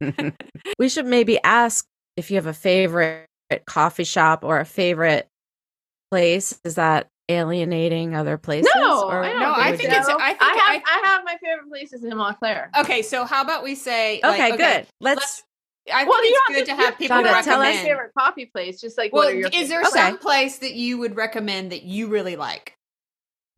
[0.79, 1.85] we should maybe ask
[2.17, 3.27] if you have a favorite
[3.67, 5.27] coffee shop or a favorite
[6.11, 6.59] place.
[6.65, 8.71] Is that alienating other places?
[8.75, 11.07] No, or I don't No, I think think it's- I think I I- have I,
[11.09, 12.71] have my favorite places in Montclair.
[12.79, 14.21] Okay, so how about we say?
[14.23, 14.87] like, Okay, good.
[15.01, 15.21] Let's.
[15.21, 15.43] let's-
[15.93, 17.45] I think Well, you it's don't good to have have to- people recommend.
[17.45, 18.81] tell my us- favorite coffee place.
[18.81, 19.91] Just like Well, what are your is there Okay.
[19.91, 22.77] some place that you would recommend that you really like?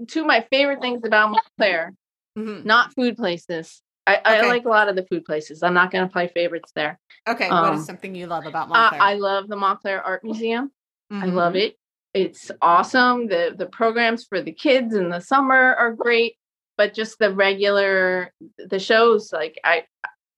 [0.07, 1.95] Two of my favorite things about Montclair?
[2.39, 2.65] Mhm.
[2.65, 3.83] Not food places.
[4.07, 5.63] I, I like a lot of the food places.
[5.63, 6.99] I'm not going to play favorites there.
[7.29, 9.03] Okay, what Um, is something you love about Montclair?
[9.03, 10.71] I love the Montclair Art Museum.
[11.11, 11.33] I Mhm.
[11.35, 11.77] love it.
[12.15, 13.27] It's awesome.
[13.27, 16.37] The the programs for the kids in the summer are great,
[16.77, 19.85] but just the regular the shows like I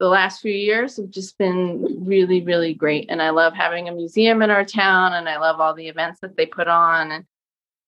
[0.01, 3.93] the last few years have just been really really great and I love having a
[3.95, 7.25] museum in our town and I love all the events that they put on and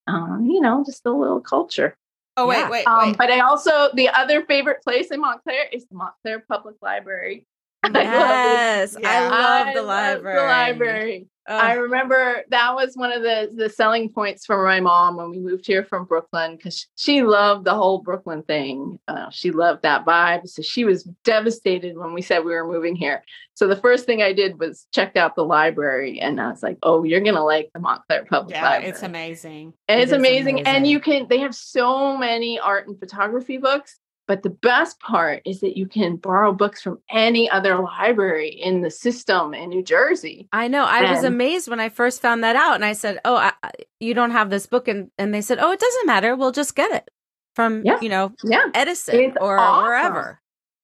[0.06, 1.96] um, you know just a little culture.
[2.36, 2.70] Oh wait, Yeah.
[2.70, 3.18] wait, Um, wait.
[3.18, 7.46] but I also the other favorite place in Montclair is the Montclair Public Library.
[7.84, 8.52] I love it.
[8.52, 9.28] Yes, I Yeah.
[9.30, 10.36] love I the library.
[10.38, 11.26] the library.
[11.48, 15.30] Oh, I remember that was one of the the selling points for my mom when
[15.30, 18.98] we moved here from Brooklyn because she loved the whole Brooklyn thing.
[19.08, 22.94] Uh, she loved that vibe, so she was devastated when we said we were moving
[22.94, 23.24] here.
[23.54, 26.78] So the first thing I did was check out the library, and I was like,
[26.82, 29.72] "Oh, you're gonna like the Montclair Public yeah, Library." it's amazing.
[29.88, 30.66] And it's It is amazing.
[30.66, 33.98] And you can, they have so many art and photography books.
[34.30, 38.80] But the best part is that you can borrow books from any other library in
[38.82, 40.48] the system in New Jersey.
[40.52, 40.84] I know.
[40.84, 43.52] I was amazed when I first found that out, and I said, "Oh, I,
[43.98, 46.36] you don't have this book," and and they said, "Oh, it doesn't matter.
[46.36, 47.10] We'll just get it
[47.56, 47.98] from Yeah.
[48.00, 48.66] you know Yeah.
[48.72, 49.82] Edison It's or awesome.
[49.84, 50.40] wherever."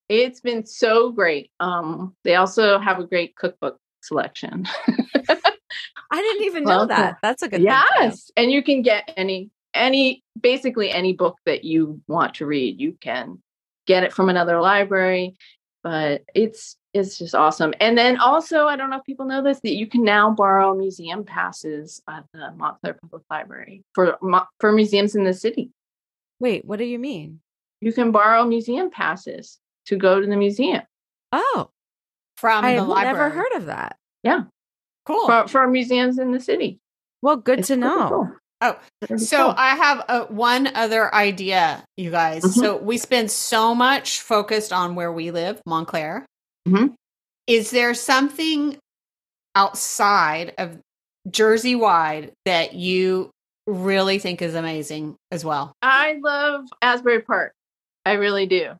[0.09, 1.49] It's been so great.
[1.61, 4.67] Um, they also have a great cookbook selection.
[6.11, 7.17] I didn't even know Well, that.
[7.21, 7.57] That's a good.
[7.57, 8.29] thing yes.
[8.35, 12.79] And you can get any, any, basically any book that you want to read.
[12.79, 13.41] You can
[13.85, 15.35] get it from another library,
[15.83, 17.73] but it's, it's just awesome.
[17.79, 20.73] And then also, I don't know if people know this, that you can now borrow
[20.75, 24.17] museum passes at the Montclair Public Library for,
[24.59, 25.71] for museums in the city.
[26.39, 27.39] Wait, what do you mean?
[27.81, 30.81] You can borrow museum passes to go to the museum
[31.31, 31.69] Oh,
[32.37, 32.71] From the library.
[32.71, 33.13] I the have library.
[33.13, 33.97] never heard of that.
[34.23, 34.43] Yeah
[35.05, 35.25] cool.
[35.25, 36.79] for, for museums in the city.
[37.21, 38.09] Well, good It's to know.
[38.09, 38.31] cool.
[38.61, 38.77] Oh,
[39.17, 39.53] So.
[39.55, 42.43] I have uh one other idea, you guys.
[42.43, 42.53] Mhm.
[42.53, 46.25] So we spend so much focused on where we live, Montclair.
[46.67, 46.93] Mhm.
[47.45, 48.77] Is there something
[49.55, 50.79] outside of
[51.29, 53.29] Jersey wide that you
[53.67, 55.73] really think is amazing as well?
[55.81, 57.53] I love Asbury Park.
[58.05, 58.71] I really do.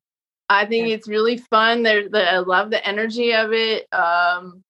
[0.49, 1.83] I think it's really fun.
[1.83, 3.85] There, the, I love the energy of it.
[3.93, 4.61] Um,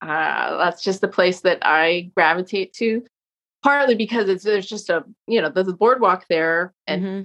[0.00, 3.04] uh, that's just the place that I gravitate to.
[3.62, 7.24] Partly because it's there's just a you know there's a boardwalk there and Mhm.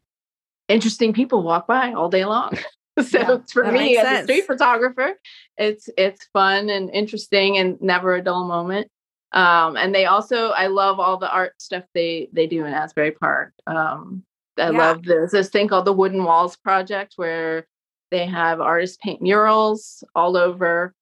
[0.70, 2.52] interesting people walk by all day long.
[3.08, 4.20] so Yeah, for me as sense.
[4.22, 5.14] a street photographer,
[5.58, 8.90] it's it's fun and interesting and never a dull moment.
[9.32, 13.12] Um, and they also I love all the art stuff they they do in Asbury
[13.12, 13.54] Park.
[13.66, 14.24] Um,
[14.58, 14.78] I Yeah.
[14.78, 17.66] love this this thing called the Wooden Walls Project where
[18.12, 20.94] they have artists paint murals all over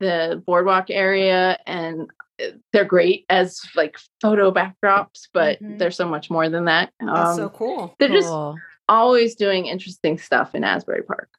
[0.00, 2.10] the boardwalk area and
[2.72, 5.78] they're great as like photo backdrops, but Mhm.
[5.78, 6.92] they're so much more than that.
[7.00, 7.94] That's Um, so cool.
[7.98, 8.32] they're just
[8.88, 11.30] always doing interesting stuff in Asbury Park.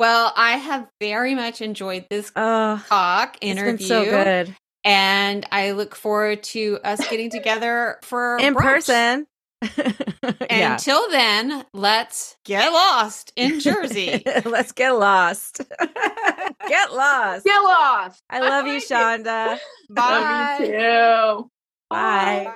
[0.00, 3.78] Well, I have very much enjoyed this Oh, talk it's interview.
[3.78, 8.86] been so good And I look forward to us getting together for in brunch.
[8.88, 9.26] person.
[10.50, 10.72] yeah.
[10.72, 14.22] Until then, let's get lost in Jersey.
[14.44, 15.60] Let's get lost.
[16.68, 17.44] get lost.
[17.44, 18.22] Get lost.
[18.28, 18.88] I love you, like it.
[18.88, 19.58] Chanda.
[19.90, 20.56] Bye.
[20.58, 21.50] Love you too.
[21.90, 22.54] Bye.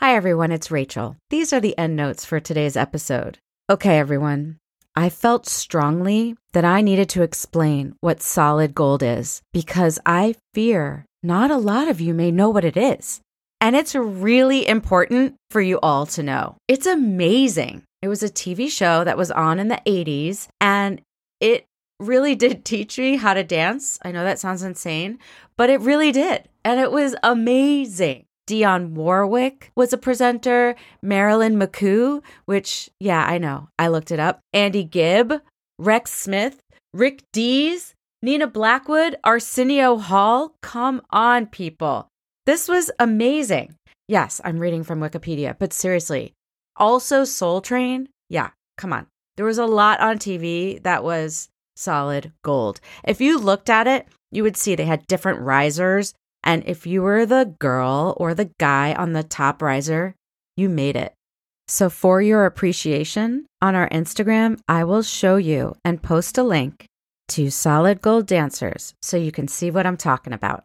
[0.00, 0.52] Hi, everyone.
[0.52, 1.16] It's Rachel.
[1.30, 3.38] These are the end notes for today's episode.
[3.70, 4.58] Okay, everyone.
[4.96, 11.04] I felt strongly that I needed to explain what solid gold is because I fear
[11.22, 13.20] not a lot of you may know what it is.
[13.60, 16.56] And it's really important for you all to know.
[16.68, 17.82] It's amazing.
[18.02, 21.00] It was a TV show that was on in the 80s, and
[21.40, 21.66] it
[21.98, 23.98] really did teach me how to dance.
[24.02, 25.18] I know that sounds insane,
[25.56, 26.48] but it really did.
[26.64, 28.24] And it was amazing.
[28.48, 33.68] Dionne Warwick was a presenter, Marilyn McCoo, which, yeah, I know.
[33.78, 34.40] I looked it up.
[34.54, 35.42] Andy Gibb,
[35.78, 36.60] Rex Smith,
[36.94, 40.54] Rick Dees, Nina Blackwood, Arsenio Hall.
[40.62, 42.08] Come on, people.
[42.48, 43.74] This was amazing.
[44.08, 46.32] Yes, I'm reading from Wikipedia, but seriously.
[46.78, 48.08] Also, Soul Train.
[48.30, 49.06] Yeah, come on.
[49.36, 52.80] There was a lot on TV that was solid gold.
[53.04, 56.14] If you looked at it, you would see they had different risers.
[56.42, 60.14] And if you were the girl or the guy on the top riser,
[60.56, 61.12] you made it.
[61.66, 66.86] So, for your appreciation on our Instagram, I will show you and post a link
[67.28, 70.64] to Solid Gold Dancers so you can see what I'm talking about.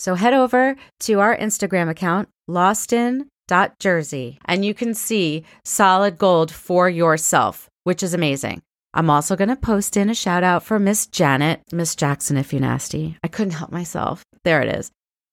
[0.00, 6.88] So, head over to our Instagram account, lostin.jersey, and you can see solid gold for
[6.88, 8.62] yourself, which is amazing.
[8.94, 12.50] I'm also going to post in a shout out for Miss Janet, Miss Jackson, if
[12.50, 13.18] you nasty.
[13.22, 14.24] I couldn't help myself.
[14.42, 14.90] There it is.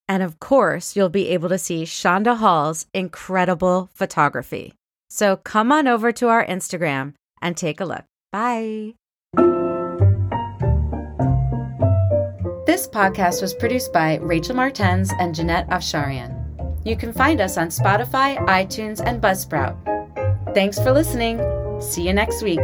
[0.09, 4.73] And of course, you'll be able to see Chanda Hall's incredible photography.
[5.09, 8.03] So come on over to our Instagram and take a look.
[8.33, 8.95] Bye.
[12.67, 16.35] This podcast was produced by Rachel Martens and Jeanette Afsharian.
[16.85, 19.77] You can find us on Spotify, iTunes, and Buzzsprout.
[20.53, 21.39] Thanks for listening.
[21.79, 22.59] See you next week.